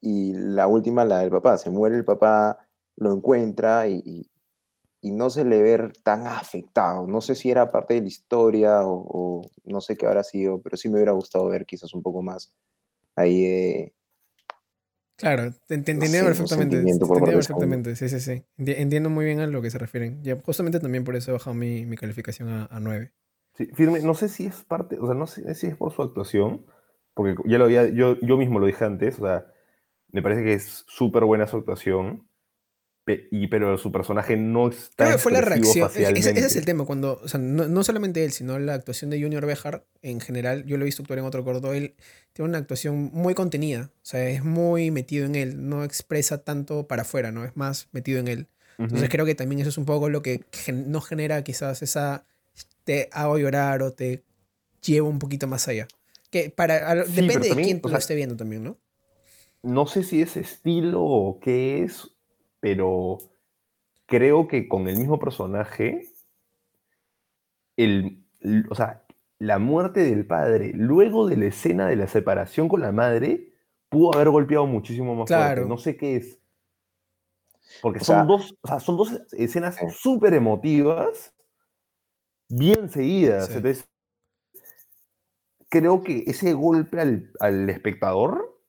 [0.01, 1.57] Y la última, la del papá.
[1.57, 2.57] Se muere el papá,
[2.95, 4.31] lo encuentra y,
[5.03, 7.07] no se le ve tan afectado.
[7.07, 10.75] No sé si era parte de la historia o, no sé qué habrá sido, pero
[10.75, 12.53] sí me hubiera gustado ver quizás un poco más
[13.15, 13.93] ahí de...
[15.15, 16.77] Claro, te, entiendo perfectamente.
[16.77, 18.43] entiendo perfectamente, sí, sí, sí.
[18.57, 20.21] Entiendo muy bien a lo que se refieren.
[20.23, 23.13] Ya, justamente también por eso he bajado mi, mi calificación a, a 9.
[23.57, 26.03] Sí, firme, no sé si es parte, o sea, no sé si es por su
[26.03, 26.65] actuación,
[27.15, 29.47] porque ya lo había, yo, yo mismo lo dije antes, o sea,
[30.11, 32.27] me parece que es súper buena su actuación,
[33.31, 35.89] y, pero su personaje no está Creo que fue la reacción.
[35.89, 39.09] Ese, ese, es el tema, cuando, o sea, no, no, solamente él, sino la actuación
[39.09, 41.95] de Junior Bejar en general, yo lo he visto actuar en otro corto, él
[42.33, 46.85] tiene una actuación muy contenida, o sea, es muy metido en él, no expresa tanto
[46.87, 47.45] para afuera, ¿no?
[47.45, 48.47] Es más metido en él.
[48.77, 52.27] Entonces creo que también eso es un poco lo que no genera quizás esa
[52.87, 54.23] te hago llorar o te
[54.81, 55.89] llevo un poquito más allá.
[56.31, 58.77] Que para, depende de quién lo esté viendo también, ¿no?
[59.61, 62.09] No sé si es estilo o qué es,
[62.61, 63.17] pero
[64.05, 66.07] creo que con el mismo personaje,
[67.75, 68.23] el,
[68.69, 69.03] o sea,
[69.37, 73.51] la muerte del padre, luego de la escena de la separación con la madre,
[73.89, 75.43] pudo haber golpeado muchísimo más claro.
[75.43, 75.69] fuerte.
[75.69, 76.39] No sé qué es.
[77.81, 81.33] Porque son, dos, son dos escenas súper emotivas
[82.49, 83.49] bien seguidas.
[83.49, 83.87] Entonces,
[85.69, 86.99] creo que ese golpe
[87.39, 88.59] al, espectador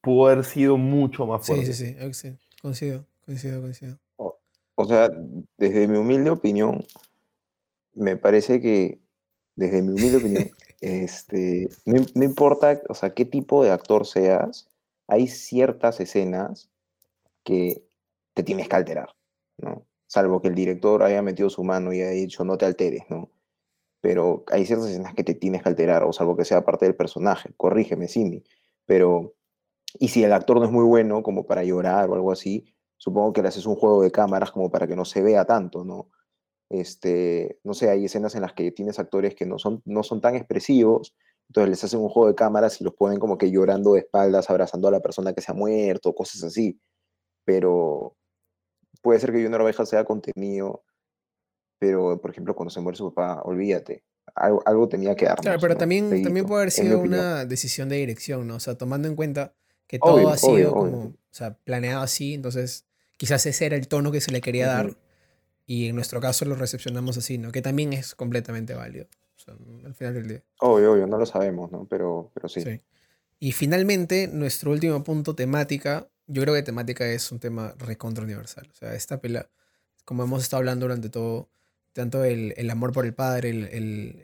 [0.00, 1.72] pudo haber sido mucho más fuerte.
[1.72, 2.36] Sí, sí, sí, sí.
[2.60, 3.98] Coincido, coincido, coincido.
[4.16, 5.10] O, sea,
[5.56, 6.84] desde mi humilde opinión,
[7.94, 9.00] me parece que,
[9.54, 10.50] desde mi humilde opinión,
[10.80, 14.68] este, no, no, importa, o sea, qué tipo de actor seas,
[15.08, 16.68] hay ciertas escenas
[17.42, 17.82] que
[18.34, 19.14] te tienes que alterar,
[19.56, 19.86] ¿no?
[20.06, 23.30] Salvo que el director haya metido su mano y haya dicho no te alteres, ¿no?
[24.00, 26.96] Pero hay ciertas escenas que te tienes que alterar, o salvo que sea parte del
[26.96, 28.44] personaje, corrígeme, Cindy,
[28.86, 29.34] pero,
[29.98, 32.66] y si el actor no es muy bueno como para llorar o algo así,
[32.98, 35.84] supongo que le haces un juego de cámaras como para que no se vea tanto,
[35.84, 36.10] ¿no?
[36.68, 40.20] Este, no sé, hay escenas en las que tienes actores que no son, no son
[40.20, 41.14] tan expresivos,
[41.48, 44.50] entonces les hacen un juego de cámaras y los ponen como que llorando de espaldas,
[44.50, 46.80] abrazando a la persona que se ha muerto, cosas así.
[47.44, 48.16] Pero,
[49.02, 50.84] puede ser que Junior Oveja sea contenido,
[51.78, 54.04] pero por ejemplo, cuando se muere su papá, olvídate.
[54.34, 55.38] Algo, algo tenía que dar.
[55.38, 58.56] Claro, pero también, también puede haber sido una decisión de dirección, ¿no?
[58.56, 59.54] O sea, tomando en cuenta
[59.86, 61.08] que todo Obvio, ha sido obvio, como, obvio.
[61.08, 62.86] o sea, planeado así, entonces
[63.16, 64.96] quizás ese era el tono que se le quería dar
[65.64, 67.52] y en nuestro caso lo recepcionamos así, ¿no?
[67.52, 70.44] Que también es completamente válido, o sea, al final del día.
[70.60, 71.86] Obvio, obvio, no lo sabemos, ¿no?
[71.88, 72.62] Pero, pero sí.
[72.62, 72.80] Sí.
[73.38, 76.08] Y finalmente, nuestro último punto, temática.
[76.26, 78.68] Yo creo que temática es un tema recontra universal.
[78.72, 79.48] O sea, esta pela,
[80.04, 81.48] como hemos estado hablando durante todo,
[81.92, 83.64] tanto el, el amor por el padre, el,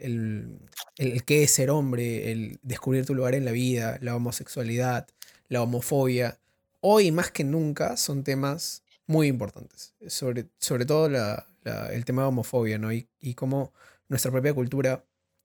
[0.00, 0.58] el,
[0.98, 5.06] el, qué es ser hombre, el descubrir tu lugar en la vida, la homosexualidad,
[5.48, 6.38] la homofobia,
[6.80, 9.94] hoy más que nunca son temas muy importantes.
[10.08, 11.46] Sobre, sobre todo la-
[11.92, 12.92] el tema de homofobia, ¿no?
[12.92, 13.72] Y, y cómo
[14.08, 15.04] nuestra propia cultura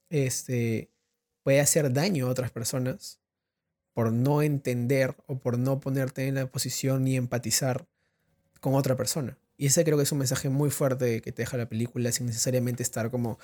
[0.10, 0.90] este,
[1.44, 3.20] puede hacer daño a otras personas
[3.98, 7.88] por no entender o por no ponerte en la posición ni empatizar
[8.60, 9.40] con otra persona.
[9.58, 12.28] Y ese creo que es un mensaje muy fuerte que te deja la película sin
[12.28, 13.40] necesariamente estar como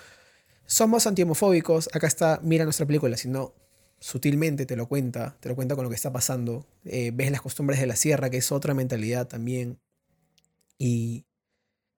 [0.67, 3.55] somos antihomofóbicos, acá está, mira nuestra película, sino
[3.97, 7.41] sutilmente te lo cuenta, te lo cuenta con lo que está pasando, eh, ves las
[7.41, 9.79] costumbres de la sierra, que es otra mentalidad también,
[10.77, 11.25] y,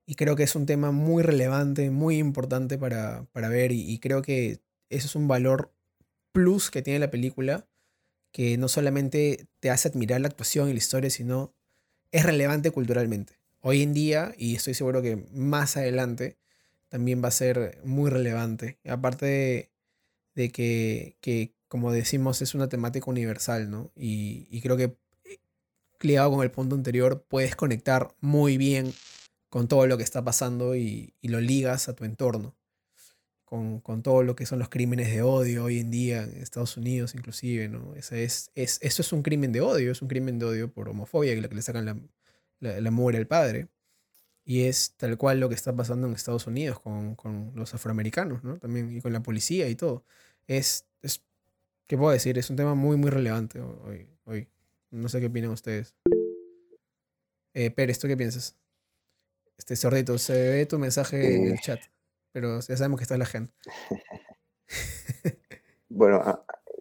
[0.05, 3.99] y creo que es un tema muy relevante, muy importante para, para ver, y, y
[3.99, 5.73] creo que eso es un valor
[6.31, 7.67] plus que tiene la película,
[8.35, 11.53] que no solamente te hace admirar la actuación y la historia, sino
[12.11, 13.39] es relevante culturalmente.
[13.61, 16.35] Hoy en día, y estoy seguro que más adelante,
[16.89, 18.77] también va a ser muy relevante.
[18.85, 19.71] Aparte
[20.33, 23.93] de, que, que, como decimos, es una temática universal, ¿no?
[23.95, 25.39] Y, creo que eh,
[26.01, 28.93] ligado con el punto anterior, puedes conectar muy bien
[29.47, 32.53] con todo lo que está pasando y lo ligas a tu entorno.
[33.55, 36.75] Con, con, todo lo que son los crímenes de odio hoy en día en Estados
[36.75, 37.95] Unidos inclusive, ¿no?
[37.95, 40.89] Ese es, es, eso es un crimen de odio, es un crimen de odio por
[40.89, 41.97] homofobia, que le sacan la,
[42.59, 43.69] la, la mujer al padre.
[44.43, 48.43] Y es tal cual lo que está pasando en Estados Unidos con, con, los afroamericanos,
[48.43, 48.57] ¿no?
[48.59, 50.03] También, y con la policía y todo.
[50.47, 51.23] Es, es,
[51.87, 52.37] ¿qué puedo decir?
[52.37, 54.07] Es un tema muy, muy relevante hoy.
[54.25, 54.49] hoy.
[54.91, 55.95] No sé qué opinan ustedes.
[57.53, 58.57] Eh, Pérez, ¿tú qué piensas?
[59.57, 61.79] Este sordito, se ve tu mensaje eh, en el chat,
[62.35, 63.53] pero ya sabemos que está la gente.
[65.87, 66.21] bueno,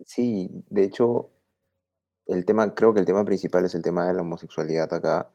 [0.04, 1.30] sí, de hecho,
[2.26, 5.30] el tema, creo que el tema principal es el tema de la homosexualidad acá.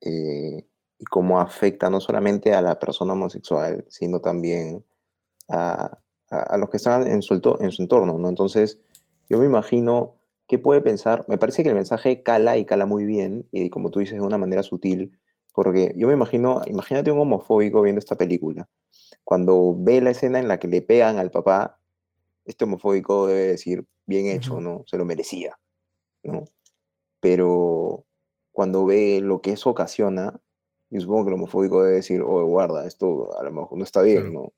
[0.00, 0.64] Eh,
[1.00, 4.84] y cómo afecta no solamente a la persona homosexual, sino también
[5.48, 5.98] a,
[6.30, 8.28] a, a los que están en su, en su, entorno, ¿no?
[8.28, 8.78] Entonces,
[9.28, 13.04] yo me imagino qué puede pensar, me parece que el mensaje cala y cala muy
[13.06, 15.18] bien, y como tú dices, de una manera sutil,
[15.52, 18.68] porque yo me imagino, imagínate un homofóbico viendo esta película,
[19.28, 21.78] cuando ve la escena en la que le pegan al papá,
[22.46, 24.58] este homofóbico debe decir, bien hecho.
[24.58, 24.84] ¿no?
[24.86, 25.58] Se lo merecía,
[26.22, 26.44] ¿no?
[27.20, 28.06] Pero
[28.52, 30.40] cuando ve lo que eso ocasiona,
[30.88, 34.00] yo supongo que el homofóbico debe decir, oh, guarda, esto a lo mejor no está
[34.00, 34.50] bien, ¿no?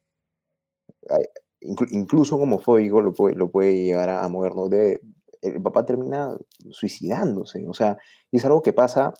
[1.91, 4.69] Incluso un homofóbico lo puede, lo puede llegar a, a mover, ¿no?
[4.69, 5.01] De,
[5.43, 6.39] el papá termina
[6.71, 7.99] suicidándose, o sea,
[8.31, 9.15] y es algo que pasa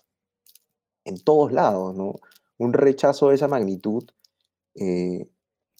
[1.03, 2.15] en todos lados, ¿no?
[2.57, 4.05] Un rechazo de esa magnitud,
[4.75, 5.27] eh,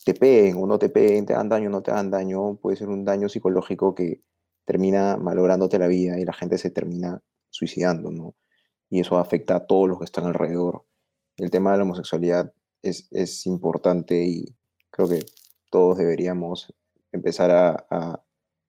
[0.05, 2.77] te peguen o no te peguen, te dan daño o no te dan daño, puede
[2.77, 4.21] ser un daño psicológico que
[4.65, 8.35] termina malográndote la vida y la gente se termina suicidando, ¿no?
[8.89, 10.85] Y eso afecta a todos los que están alrededor
[11.37, 14.45] el tema de la homosexualidad es, es importante y
[14.89, 15.25] creo que
[15.69, 16.73] todos deberíamos
[17.11, 18.23] empezar a, a,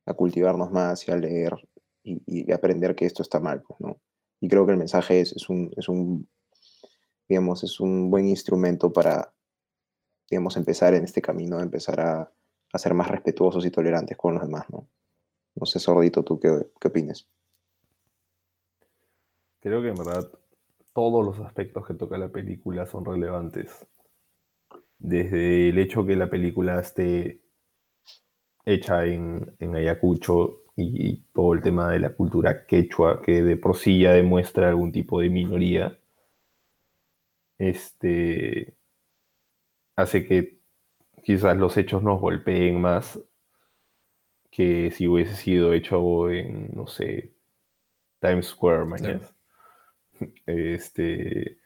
[0.07, 1.55] a cultivarnos más y a leer
[2.03, 4.01] y, y, aprender que esto está mal, pues, ¿no?
[4.41, 6.29] Y creo que el mensaje es, es, un, es un,
[7.29, 9.33] digamos, es un buen instrumento para,
[10.33, 12.33] digamos, empezar en este camino, empezar a,
[12.73, 14.89] a ser más respetuosos y tolerantes con los demás, ¿no?
[15.55, 17.29] No sé, Sordito, ¿tú qué, qué opinas?
[19.61, 20.27] Creo que en verdad
[20.95, 23.87] todos los aspectos que toca la película son relevantes.
[24.99, 27.43] Desde el hecho que la película esté
[28.65, 33.59] hecha en, en Ayacucho y, y, todo el tema de la cultura quechua, que de
[33.59, 35.99] por sí ya demuestra algún tipo de minoría,
[37.59, 38.79] este,
[39.97, 40.59] hace que
[41.25, 43.21] quizás los hechos nos golpeen más
[44.51, 47.33] que si hubiese sido hecho en, no sé,
[48.21, 49.29] Times Square, mañana.
[50.47, 51.59] Este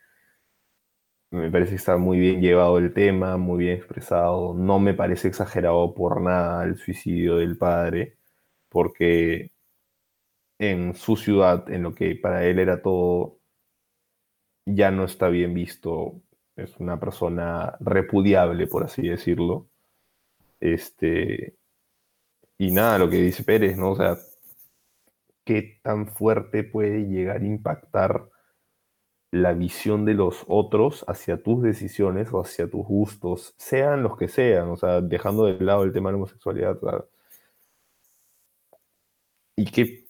[1.31, 4.55] me parece que está muy bien llevado el tema, muy bien expresado.
[4.55, 8.19] No me parece exagerado por nada el suicidio del padre,
[8.69, 9.53] porque
[10.59, 13.39] en su ciudad, en lo que para él era todo,
[14.67, 16.23] ya no está bien visto.
[16.57, 19.69] Es una persona repudiable, por así decirlo.
[20.61, 21.55] Este.
[22.59, 23.93] Y nada, lo que dice Pérez, ¿no?
[23.93, 24.17] O sea,
[25.45, 28.29] qué tan fuerte puede llegar a impactar
[29.31, 34.29] la visión de los otros hacia tus decisiones o hacia tus gustos, sean los que
[34.29, 36.79] sean, o sea, dejando de lado el tema de la homosexualidad.
[39.57, 40.07] Y qué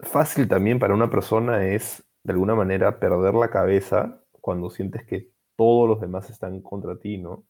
[0.00, 5.33] fácil también para una persona es, de alguna manera, perder la cabeza cuando sientes que
[5.56, 7.44] todos los demás están contra ti, ¿no?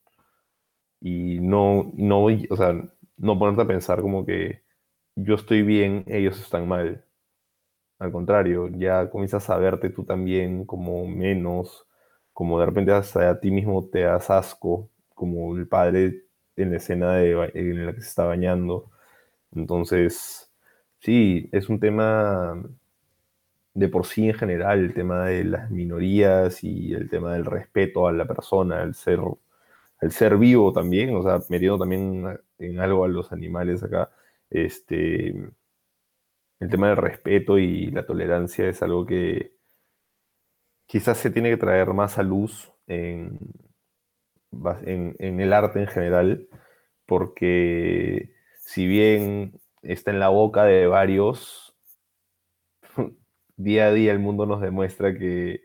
[1.01, 2.75] Y no, no, o sea,
[3.17, 4.63] no ponerte a pensar como que
[5.17, 7.05] yo estoy bien, ellos están mal.
[7.99, 11.87] Al contrario, ya comienzas a verte tú también como menos,
[12.33, 16.25] como de repente hasta a ti mismo te das asco, como el padre
[16.57, 18.91] en la escena de, en la que se está bañando.
[19.53, 20.51] Entonces,
[21.01, 22.63] sí, es un tema
[23.75, 28.07] de por sí en general, el tema de las minorías y el tema del respeto
[28.09, 29.21] a la persona, al ser,
[30.01, 34.11] al ser vivo también, o sea, metiendo también en algo a los animales acá,
[34.51, 35.31] este,
[36.61, 39.55] el tema del respeto y la tolerancia es algo que
[40.87, 43.39] quizás se tiene que traer más a luz en,
[44.85, 46.49] en, el arte en general,
[47.07, 51.64] porque si bien está en la boca de varios,
[53.57, 55.63] día a día el mundo nos demuestra que,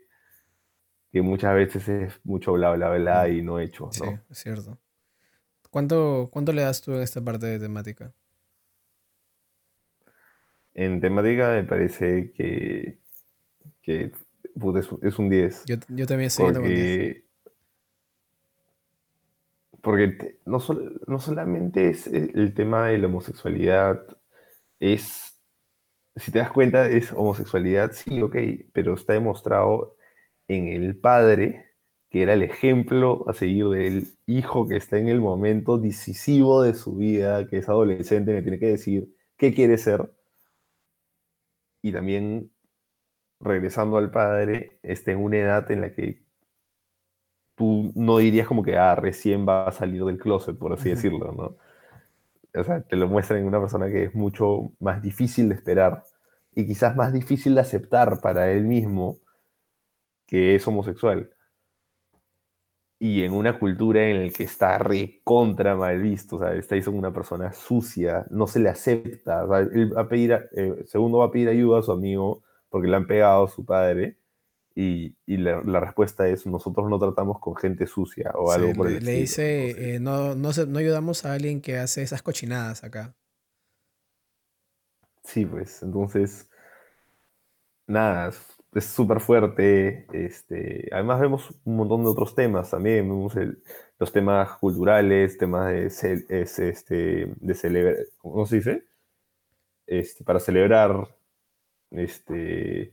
[1.12, 3.86] que muchas veces es mucho bla bla bla y no hecho.
[3.86, 3.92] ¿no?
[3.92, 4.78] Sí, es cierto.
[5.70, 8.12] ¿Cuánto, ¿Cuánto le das tú en esta parte de temática?
[10.74, 12.98] En temática me parece que,
[13.82, 14.12] que
[15.02, 15.64] es, un 10.
[15.66, 17.24] Yo, yo también estoy con 10
[19.80, 20.58] porque no,
[21.06, 24.04] no solamente es el tema de la homosexualidad,
[24.78, 25.29] es,
[26.16, 28.36] si te das cuenta, es homosexualidad, sí, ok,
[28.72, 29.96] pero está demostrado
[30.48, 31.66] en el padre,
[32.10, 36.74] que era el ejemplo a seguir del hijo que está en el momento decisivo de
[36.74, 40.10] su vida, que es adolescente, me tiene que decir qué quiere ser.
[41.82, 42.50] Y también,
[43.40, 46.22] regresando al padre, está en una edad en la que
[47.54, 51.32] tú no dirías como que, ah, recién va a salir del closet, por así decirlo,
[51.32, 51.56] ¿no?
[52.54, 56.04] O sea, te lo muestran en una persona que es mucho más difícil de esperar
[56.54, 59.18] y quizás más difícil de aceptar para él mismo
[60.26, 61.30] que es homosexual.
[62.98, 66.82] Y en una cultura en la que está recontra mal visto, o sea, está ahí
[66.86, 69.44] una persona sucia, no se le acepta.
[69.44, 72.88] O sea, va a pedir, eh, segundo va a pedir ayuda a su amigo porque
[72.88, 74.19] le han pegado a su padre
[74.74, 79.00] y, la, respuesta es nosotros no tratamos con gente sucia o algo por el le,
[79.00, 83.14] le dice, eh, no, no, no, ayudamos a alguien que hace esas cochinadas acá.
[85.24, 86.48] Sí, pues, entonces,
[87.86, 88.32] nada,
[88.74, 90.06] es súper fuerte.
[90.12, 93.34] Este, además vemos un montón de otros temas también, vemos
[93.98, 95.86] los temas culturales, temas de,
[96.42, 98.84] este, de celebrar, ¿cómo se dice?
[99.86, 101.08] Este, para celebrar,
[101.90, 102.92] este,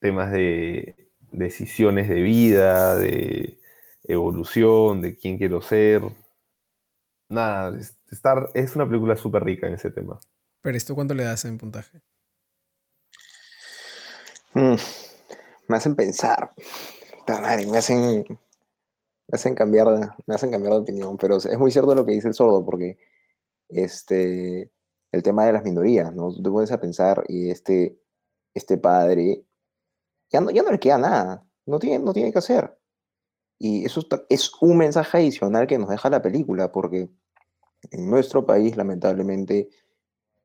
[0.00, 3.58] temas de decisiones de vida, de
[4.04, 6.02] evolución, de quién quiero ser.
[7.28, 7.78] Nada,
[8.10, 10.18] estar, es una película súper rica en ese tema.
[10.62, 12.00] Pero ¿esto cuánto le das en puntaje?
[14.54, 14.74] Mm,
[15.68, 16.52] me hacen pensar.
[17.28, 21.16] Me hacen, me hacen cambiar, me hacen cambiar de opinión.
[21.16, 22.98] Pero es muy cierto lo que dice el sordo, porque
[23.68, 24.72] este,
[25.12, 26.34] el tema de las minorías, ¿no?
[26.34, 27.96] Tú te pones a pensar y este,
[28.54, 29.44] este padre
[30.30, 32.76] ya no, ya no le queda nada, no tiene, no tiene que hacer.
[33.58, 37.10] Y eso es un mensaje adicional que nos deja la película, porque
[37.90, 39.68] en nuestro país, lamentablemente,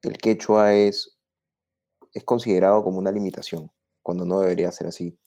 [0.01, 1.17] el quechua es,
[2.13, 3.71] es considerado como una limitación,
[4.01, 5.17] cuando no debería ser así.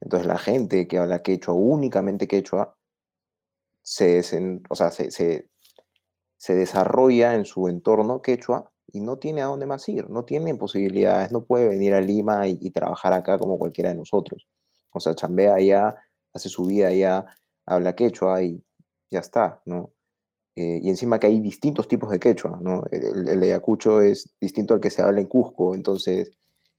[0.00, 2.76] Entonces la gente que habla quechua, únicamente quechua,
[3.82, 4.22] se,
[4.68, 5.50] o sea, se, se,
[6.36, 10.54] se desarrolla en su entorno quechua y no tiene a dónde más ir, no tiene
[10.54, 14.46] posibilidades, no puede venir a Lima y, trabajar acá como cualquiera de nosotros.
[14.92, 15.94] O sea, chambea allá,
[16.32, 17.26] hace su vida allá,
[17.66, 18.62] habla quechua y
[19.10, 19.92] ya está, ¿no?
[20.56, 22.84] Eh, y encima que hay distintos tipos de quechua, ¿no?
[22.90, 26.32] El, Ayacucho es distinto al que se habla en Cusco, entonces,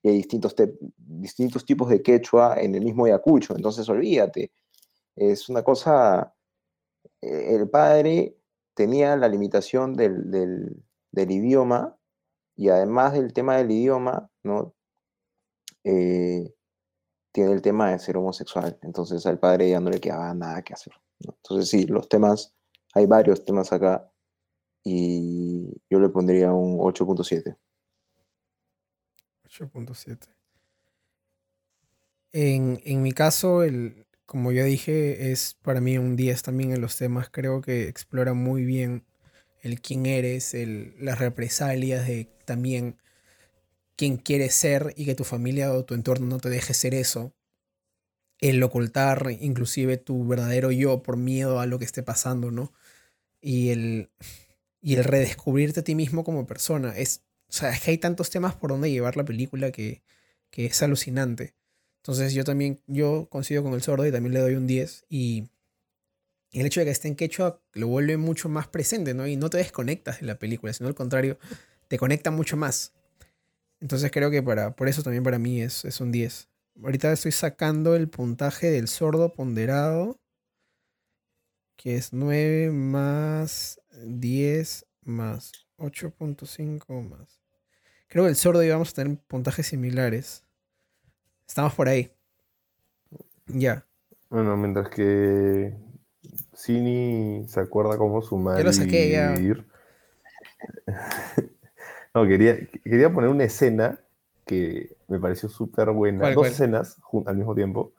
[0.03, 4.51] y hay distintos, tipos de quechua en el mismo Ayacucho, entonces olvídate.
[5.15, 6.33] Es una cosa,
[7.21, 8.35] eh, el padre
[8.73, 10.83] tenía la limitación del
[11.13, 11.97] idioma
[12.55, 14.75] y además del tema del idioma, ¿no?
[15.83, 16.53] Eh,
[17.31, 18.77] tiene el tema de ser homosexual.
[18.81, 20.93] Entonces al padre ya no le quedaba nada que hacer.
[21.19, 22.53] Entonces sí, los temas,
[22.93, 24.11] hay varios temas acá
[24.83, 27.57] y yo le pondría un 8.7.
[29.45, 30.27] 8.7.
[32.33, 36.81] En, en, mi caso, el, como ya dije, es para mí un 10 también en
[36.81, 37.29] los temas.
[37.29, 39.05] Creo que explora muy bien
[39.61, 42.97] el quién eres, el, las represalias de también
[43.95, 47.33] quién quieres ser y que tu familia o tu entorno no te deje ser eso.
[48.39, 52.73] El ocultar inclusive tu verdadero yo por miedo a lo que esté pasando, ¿no?
[53.41, 54.09] Y el,
[54.81, 56.97] y el redescubrirte a ti mismo como persona.
[56.97, 60.01] Es O sea, es que hay tantos temas por donde llevar la película que,
[60.49, 61.55] que es alucinante.
[61.97, 65.05] Entonces yo también, yo coincido con el sordo y también le doy un 10.
[65.09, 65.49] Y
[66.59, 69.25] el hecho de que esté en quechua lo vuelve mucho más presente, ¿no?
[69.27, 71.37] Y no te desconectas de la película, sino al contrario,
[71.87, 72.93] te conecta mucho más.
[73.79, 76.49] Entonces creo que para, por eso también para mí es, es un 10.
[76.83, 80.19] Ahorita estoy sacando el puntaje del sordo ponderado,
[81.77, 87.41] que es 9 más 10 más 8.5 más.
[88.07, 90.43] Creo que el sordo íbamos a tener puntajes similares.
[91.47, 92.11] Estamos por ahí.
[93.47, 93.85] Ya.
[94.29, 95.73] Bueno, mientras que
[96.53, 98.57] Cini se acuerda cómo sumar.
[98.57, 99.35] Ya lo saqué, ya.
[102.13, 103.99] no, quería, quería poner una escena
[104.45, 106.19] que me pareció súper buena.
[106.19, 106.51] ¿Cuál, Dos cuál?
[106.51, 107.93] escenas al mismo tiempo.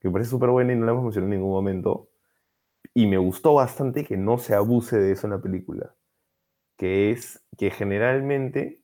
[0.00, 2.08] Que me parece súper buena y no la hemos mencionado en ningún momento.
[2.94, 5.94] Y me gustó bastante que no se abuse de eso en la película.
[6.76, 8.82] Que es que generalmente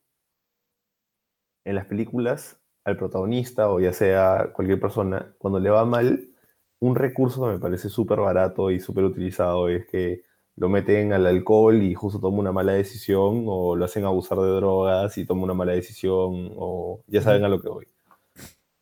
[1.64, 6.28] en las películas al protagonista o ya sea cualquier persona, cuando le va mal,
[6.80, 10.22] un recurso que me parece súper barato y súper utilizado es que
[10.56, 14.48] lo meten al alcohol y justo toma una mala decisión o lo hacen abusar de
[14.48, 17.86] drogas y toma una mala decisión o ya saben a lo que voy.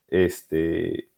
[0.08, 1.08] Este,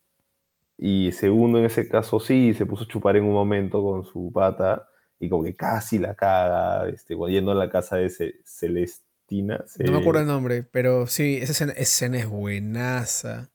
[0.79, 4.31] y segundo, en ese caso sí, se puso a chupar en un momento con su
[4.33, 4.89] pata
[5.20, 9.64] y como que casi la caga, este, yendo a la casa de Ce- Celestina.
[9.79, 13.51] No me acuerdo el nombre, pero sí, esa escena, esa escena es buenaza.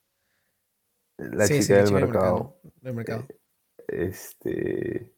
[1.31, 2.55] La Sí, chica sí, la del chica mercado.
[2.81, 3.27] Del mercado.
[3.87, 5.11] Este.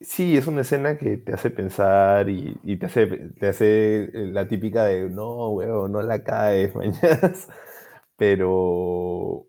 [0.00, 3.06] Sí, es una escena que te hace pensar y, y te hace,
[3.38, 7.48] te hace la típica de no, weón, no la caes, mañas.
[8.16, 9.46] Pero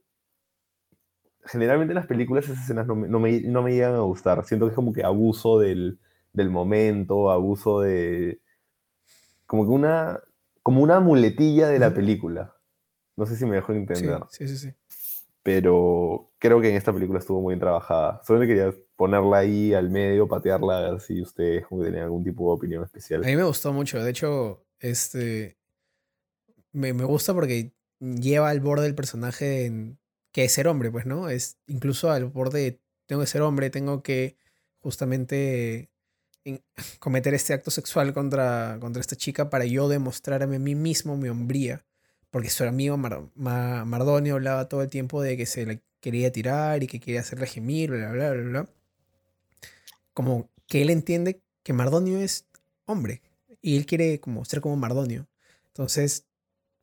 [1.45, 4.45] generalmente en las películas esas escenas no me, no me, no me llegan a gustar.
[4.45, 5.99] Siento que es como que abuso del,
[6.34, 8.41] del momento, abuso de.
[9.45, 10.20] Como que una.
[10.64, 12.55] Como una muletilla de la película.
[13.18, 14.74] No sé si me dejo Sí, entender sí, sí, sí.
[15.48, 18.22] Pero creo que en esta película estuvo muy bien trabajada.
[18.28, 22.58] Solo quería ponerla ahí al medio, patearla, a ver si ustedes tenían algún tipo de
[22.58, 23.24] opinión especial.
[23.24, 24.04] A mí me gustó mucho.
[24.04, 25.58] De hecho, este.
[26.74, 27.72] Me, me gusta porque
[28.02, 29.95] lleva al borde del personaje
[30.34, 31.30] que es ser hombre, pues, ¿no?
[31.30, 34.36] Es incluso al borde de tengo que ser hombre, tengo que
[34.80, 35.89] justamente
[36.43, 36.62] en-
[37.00, 41.30] cometer este acto sexual contra, contra esta chica para yo demostrarme a mí mismo mi
[41.30, 41.86] hombría.
[42.38, 46.32] Porque su amigo Mar- Ma- Mardonio hablaba todo el tiempo de que se le quería
[46.32, 48.70] tirar y que quería hacerle gemir, bla, bla, bla, bla.
[50.14, 52.46] Como que él entiende que Mardonio es
[52.86, 53.24] hombre
[53.60, 55.28] y él quiere como ser como Mardonio.
[55.70, 56.26] Entonces,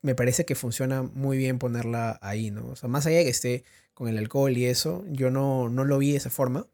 [0.03, 2.67] me parece que funciona muy bien ponerla ahí, ¿no?
[2.67, 5.85] O sea, más allá de que esté con el alcohol y eso, yo no, no
[5.85, 6.67] lo vi de esa forma.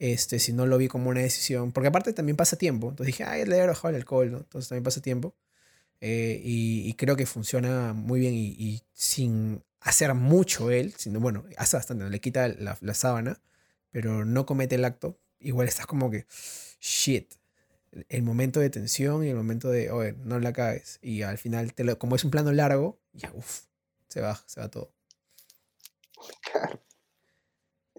[0.00, 1.72] Este, si no lo vi como una decisión.
[1.72, 2.90] Porque aparte también pasa tiempo.
[2.90, 4.38] Entonces dije, ay, le he bajado el alcohol, ¿no?
[4.38, 5.36] Entonces también pasa tiempo.
[6.00, 11.20] Eh, y, y creo que funciona muy bien y, y sin hacer mucho él, sino,
[11.20, 13.40] bueno, hace bastante, le quita la, la sábana,
[13.90, 15.18] pero no comete el acto.
[15.40, 16.26] Igual estás como que,
[16.80, 17.34] shit,
[18.10, 20.98] el momento de tensión y el momento de, oye, no la cagues.
[21.02, 23.62] Y al final, te lo- como es un plano largo, ya, uff,
[24.08, 24.92] se va, se va todo.
[26.42, 26.80] Claro.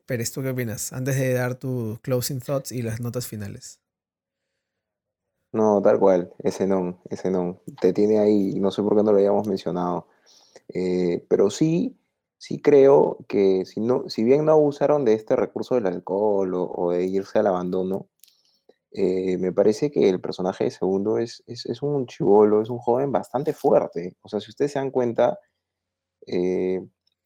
[0.06, 0.94] Pero ¿tú qué opinas?
[0.94, 3.81] Antes de dar tus closing thoughts y las notas finales.
[5.54, 7.62] No, tal cual, ese no, ese no.
[7.82, 10.08] Te tiene ahí, no sé por qué no lo habíamos mencionado.
[10.70, 11.98] Eh, pero sí,
[12.38, 16.92] sí creo que si, no, si bien no abusaron de este recurso del alcohol o,
[16.92, 18.08] de irse al abandono,
[18.94, 22.80] eh, me parece que el personaje de segundo es, es, es un chivolo, es un
[22.80, 24.18] joven bastante fuerte.
[24.22, 25.40] O sea, si ustedes se dan cuenta,
[26.28, 26.82] eh,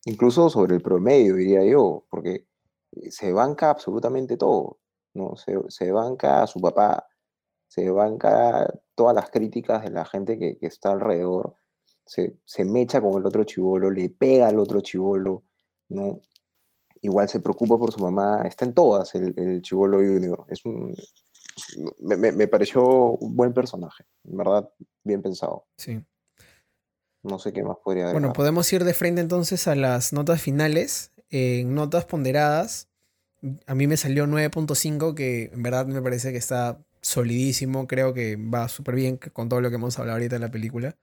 [0.05, 2.47] incluso sobre el promedio, diría yo, porque
[3.09, 4.79] se banca absolutamente todo,
[5.13, 5.35] ¿no?
[5.37, 7.07] Se, se banca a su papá,
[7.75, 11.55] se banca todas las críticas de la gente que, que está alrededor,
[12.05, 15.43] se, se mecha con el otro chivolo, le pega al otro chivolo,
[15.89, 16.21] ¿no?
[17.01, 20.45] Igual se preocupa por su mamá, está en todas el, el chivolo junior.
[20.47, 20.95] Es un,
[21.99, 24.69] me, me- me pareció un buen personaje, en verdad,
[25.03, 25.65] bien pensado.
[25.77, 26.01] Sí.
[27.23, 28.35] No sé qué más podría Bueno, agregar.
[28.35, 31.11] podemos ir de frente entonces a las notas finales.
[31.31, 32.87] En notas ponderadas,
[33.65, 37.87] a mí me salió 9.5, que en verdad me parece que está solidísimo.
[37.87, 40.95] Creo que va súper bien con todo lo que hemos hablado ahorita de la película.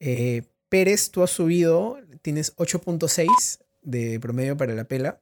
[0.00, 5.20] Eh, Pérez, tú has subido, tienes 8.6 de promedio para la pela.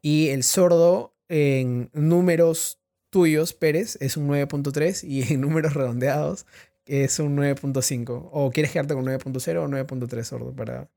[0.00, 2.80] Y el sordo en números
[3.10, 6.46] tuyos, Pérez, es un 9.3 y en números redondeados
[6.86, 8.30] es un 9.5.
[8.32, 10.88] ¿O quieres quedarte con 9.0 o 9.3 sordo para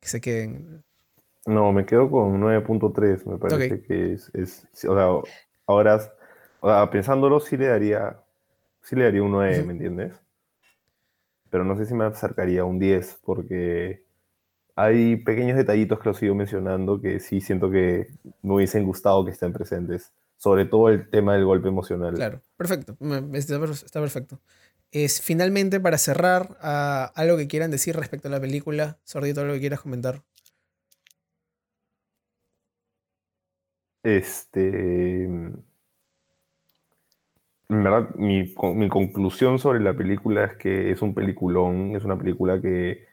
[0.00, 0.82] que se queden?
[1.46, 5.08] No, me quedo con 9.3, me parece que es, es- o sea,
[5.66, 6.12] ahora,
[6.60, 8.20] o sea, pensándolo, sí le daría,
[8.82, 9.66] sí le daría un 9, Ujú.
[9.66, 10.12] ¿me entiendes?
[11.50, 14.04] pero no sé si me acercaría a un 10 porque
[14.76, 18.08] hay pequeños detallitos que los sigo mencionando que sí siento que
[18.42, 20.12] me hubiesen gustado que estén presentes.
[20.36, 22.14] Sobre todo el tema del golpe emocional.
[22.14, 22.96] Claro, perfecto.
[23.34, 24.40] Está perfecto.
[24.90, 28.98] Es finalmente para cerrar ah, algo que quieran decir respecto a la película.
[29.04, 30.22] Sordito, algo que quieras comentar.
[34.02, 35.28] Este.
[37.70, 42.18] En verdad, mi, mi conclusión sobre la película es que es un peliculón, es una
[42.18, 43.06] película que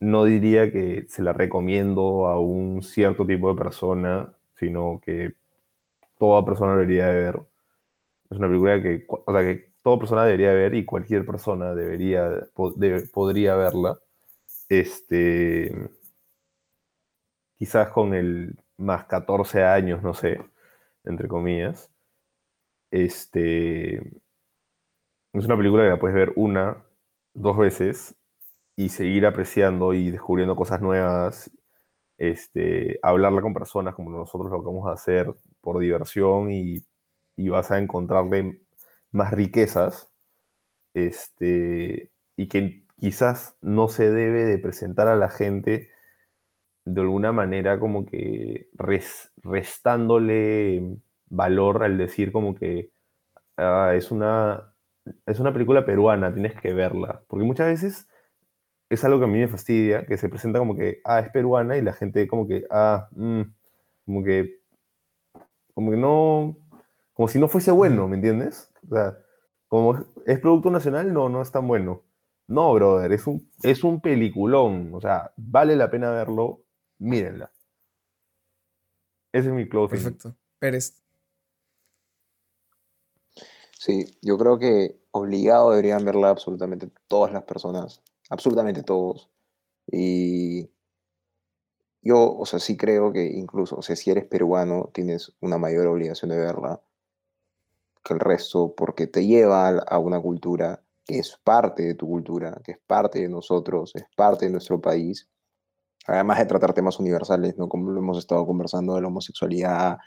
[0.00, 5.34] no diría que se la recomiendo a un cierto tipo de persona, sino que
[6.18, 7.40] toda persona debería de ver.
[8.30, 12.30] Es una película que, o sea, que toda persona debería ver y cualquier persona debería,
[12.54, 13.98] po- debe- podría verla.
[14.68, 15.72] Este,
[17.58, 20.40] quizás con el más 14 años, no sé,
[21.04, 21.90] entre comillas.
[22.90, 24.00] Este,
[25.32, 26.82] es una película que la puedes ver una,
[27.34, 28.14] dos veces
[28.76, 31.50] y seguir apreciando y descubriendo cosas nuevas,
[32.18, 36.84] este, hablarla con personas como nosotros lo vamos a hacer por diversión y,
[37.36, 38.62] y vas a encontrarle
[39.12, 40.10] más riquezas,
[40.94, 45.90] este, y que quizás no se debe de presentar a la gente
[46.84, 52.90] de alguna manera como que res- restándole valor al decir como que
[53.56, 54.74] ah, es una,
[55.26, 57.22] es una película peruana, tienes que verla.
[57.28, 58.08] Porque muchas veces
[58.88, 61.76] es algo que a mí me fastidia, que se presenta como que, ah, es peruana
[61.76, 63.42] y la gente como que, ah, mm,
[64.06, 64.60] como que,
[65.74, 66.56] como que no,
[67.14, 68.70] como si no fuese bueno, ¿me entiendes?
[68.90, 69.18] O sea,
[69.68, 69.96] como
[70.26, 72.02] es- producto nacional, no, no es tan bueno.
[72.48, 76.62] No, brother, es un, es un peliculón, o sea, vale la pena verlo,
[76.98, 77.50] mírenla.
[79.32, 79.98] Ese es mi closing.
[80.02, 80.36] Perfecto.
[80.60, 81.02] Pérez.
[83.78, 89.30] Sí, yo creo que obligado deberían verla absolutamente todas las personas, absolutamente todos.
[89.86, 90.70] Y
[92.02, 95.86] yo, o sea, sí creo que incluso, o sea, si eres peruano, tienes una mayor
[95.88, 96.80] obligación de verla
[98.04, 102.60] que el resto, porque te lleva a, una cultura que es parte de tu cultura,
[102.64, 105.28] que es parte de nosotros, es parte de nuestro país.
[106.06, 107.68] Además de tratar temas universales, ¿no?
[107.68, 109.98] Como lo hemos estado conversando de la homosexualidad,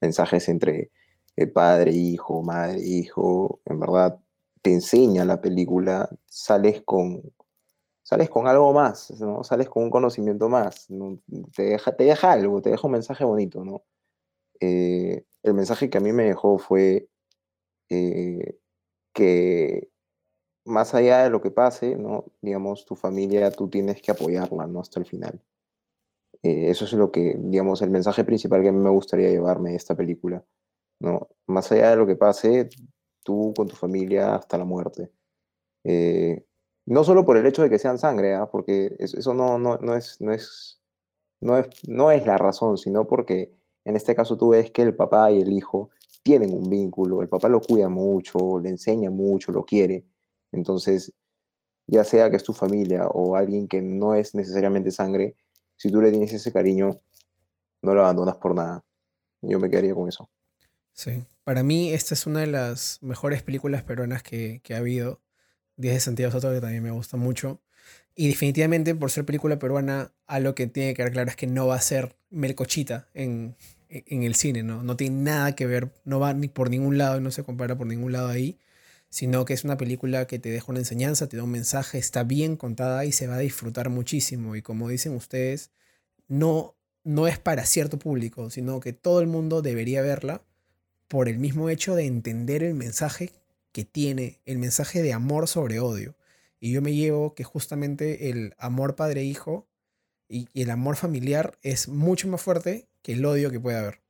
[0.00, 0.92] mensajes entre
[1.38, 4.20] eh, padre, hijo, madre, hijo, en verdad
[4.62, 7.22] te enseña la película, sales con,
[8.02, 9.44] sales con algo más, ¿no?
[9.44, 10.88] Sales con un conocimiento más.
[11.54, 13.84] Te deja, te deja algo, te deja un mensaje bonito, ¿no?
[14.60, 17.08] Eh, el mensaje que a mí me dejó fue
[17.90, 18.58] eh,
[19.12, 19.90] que
[20.64, 22.26] más allá de lo que pase, ¿no?
[22.42, 24.80] Digamos, tu familia, tú tienes que apoyarla, ¿no?
[24.80, 25.40] Hasta el final.
[26.42, 29.70] Eh, eso es lo que, digamos, el mensaje principal que a mí me gustaría llevarme
[29.70, 30.44] de esta película,
[31.00, 31.28] ¿no?
[31.46, 32.68] Más allá de lo que pase,
[33.24, 35.10] tú con tu familia hasta la muerte.
[35.84, 36.44] Eh,
[36.86, 38.48] no solo por el hecho de que sean sangre, ¿ah?
[38.50, 40.80] Porque es- eso no, no, no es, no, es,
[41.40, 43.52] no, es, no es la razón, sino porque
[43.84, 45.90] en este caso tú ves que el papá y el hijo
[46.22, 50.06] tienen un vínculo, el papá lo cuida mucho, le enseña mucho, lo quiere.
[50.52, 51.12] Entonces,
[51.86, 55.36] ya sea que es tu familia o alguien que no es necesariamente sangre,
[55.76, 57.00] si tú le tienes ese cariño,
[57.82, 58.84] no lo abandonas por nada.
[59.42, 60.30] Yo me quedaría con eso.
[60.98, 61.24] Sí.
[61.44, 65.22] Para mí, esta es una de las mejores películas peruanas que, que ha habido.
[65.76, 67.62] 10 de Santiago Soto, que también me gusta mucho.
[68.16, 71.68] Y definitivamente, por ser película peruana, algo que tiene que quedar claro es que no
[71.68, 73.56] va a ser melcochita en,
[73.88, 74.82] en el cine, ¿no?
[74.82, 77.86] No tiene nada que ver, no va ni por ningún lado no se compara por
[77.86, 78.58] ningún lado ahí,
[79.08, 82.24] sino que es una película que te deja una enseñanza, te da un mensaje, está
[82.24, 84.56] bien contada y se va a disfrutar muchísimo.
[84.56, 85.70] Y como dicen ustedes,
[86.26, 90.42] no, no es para cierto público, sino que todo el mundo debería verla
[91.08, 93.32] por el mismo hecho de entender el mensaje
[93.72, 96.16] que tiene, el mensaje de amor sobre odio.
[96.60, 99.68] Y yo me llevo que justamente el amor padre-hijo
[100.28, 104.02] y, y el amor familiar es mucho más fuerte que el odio que puede haber.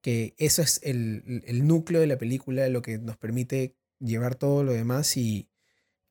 [0.00, 4.62] Que eso es el, el núcleo de la película, lo que nos permite llevar todo
[4.62, 5.48] lo demás y,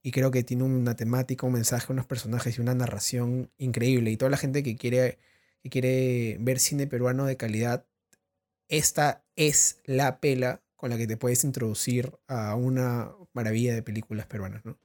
[0.06, 4.12] y creo que tiene una temática, un mensaje, unos personajes y una narración increíble.
[4.12, 5.18] Y toda la gente que quiere,
[5.64, 7.88] que quiere ver cine peruano de calidad,
[8.68, 14.26] esta es la pela con la que te puedes introducir a una maravilla de películas
[14.28, 14.78] peruanas, ¿no?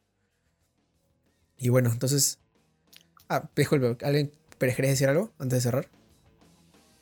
[1.56, 2.38] Y bueno, entonces...
[3.28, 5.88] Ah, disculpe, ¿alguien querés decir algo antes de cerrar?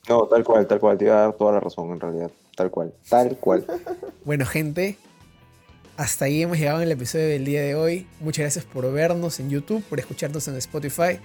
[0.08, 0.98] No, tal cual, tal cual.
[0.98, 2.30] Te iba a dar toda la razón en realidad.
[2.56, 3.64] Tal cual, tal cual.
[4.24, 4.98] Bueno, gente,
[5.96, 8.06] hasta ahí hemos llegado en el episodio del día de hoy.
[8.20, 11.18] Muchas gracias por vernos en YouTube, por escucharnos en Spotify.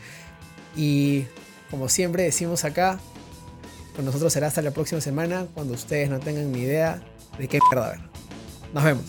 [0.75, 1.25] Y
[1.69, 2.99] como siempre decimos acá,
[3.95, 7.01] con nosotros será hasta la próxima semana cuando ustedes no tengan ni idea
[7.37, 7.99] de qué mierda ver.
[8.73, 9.05] Nos vemos.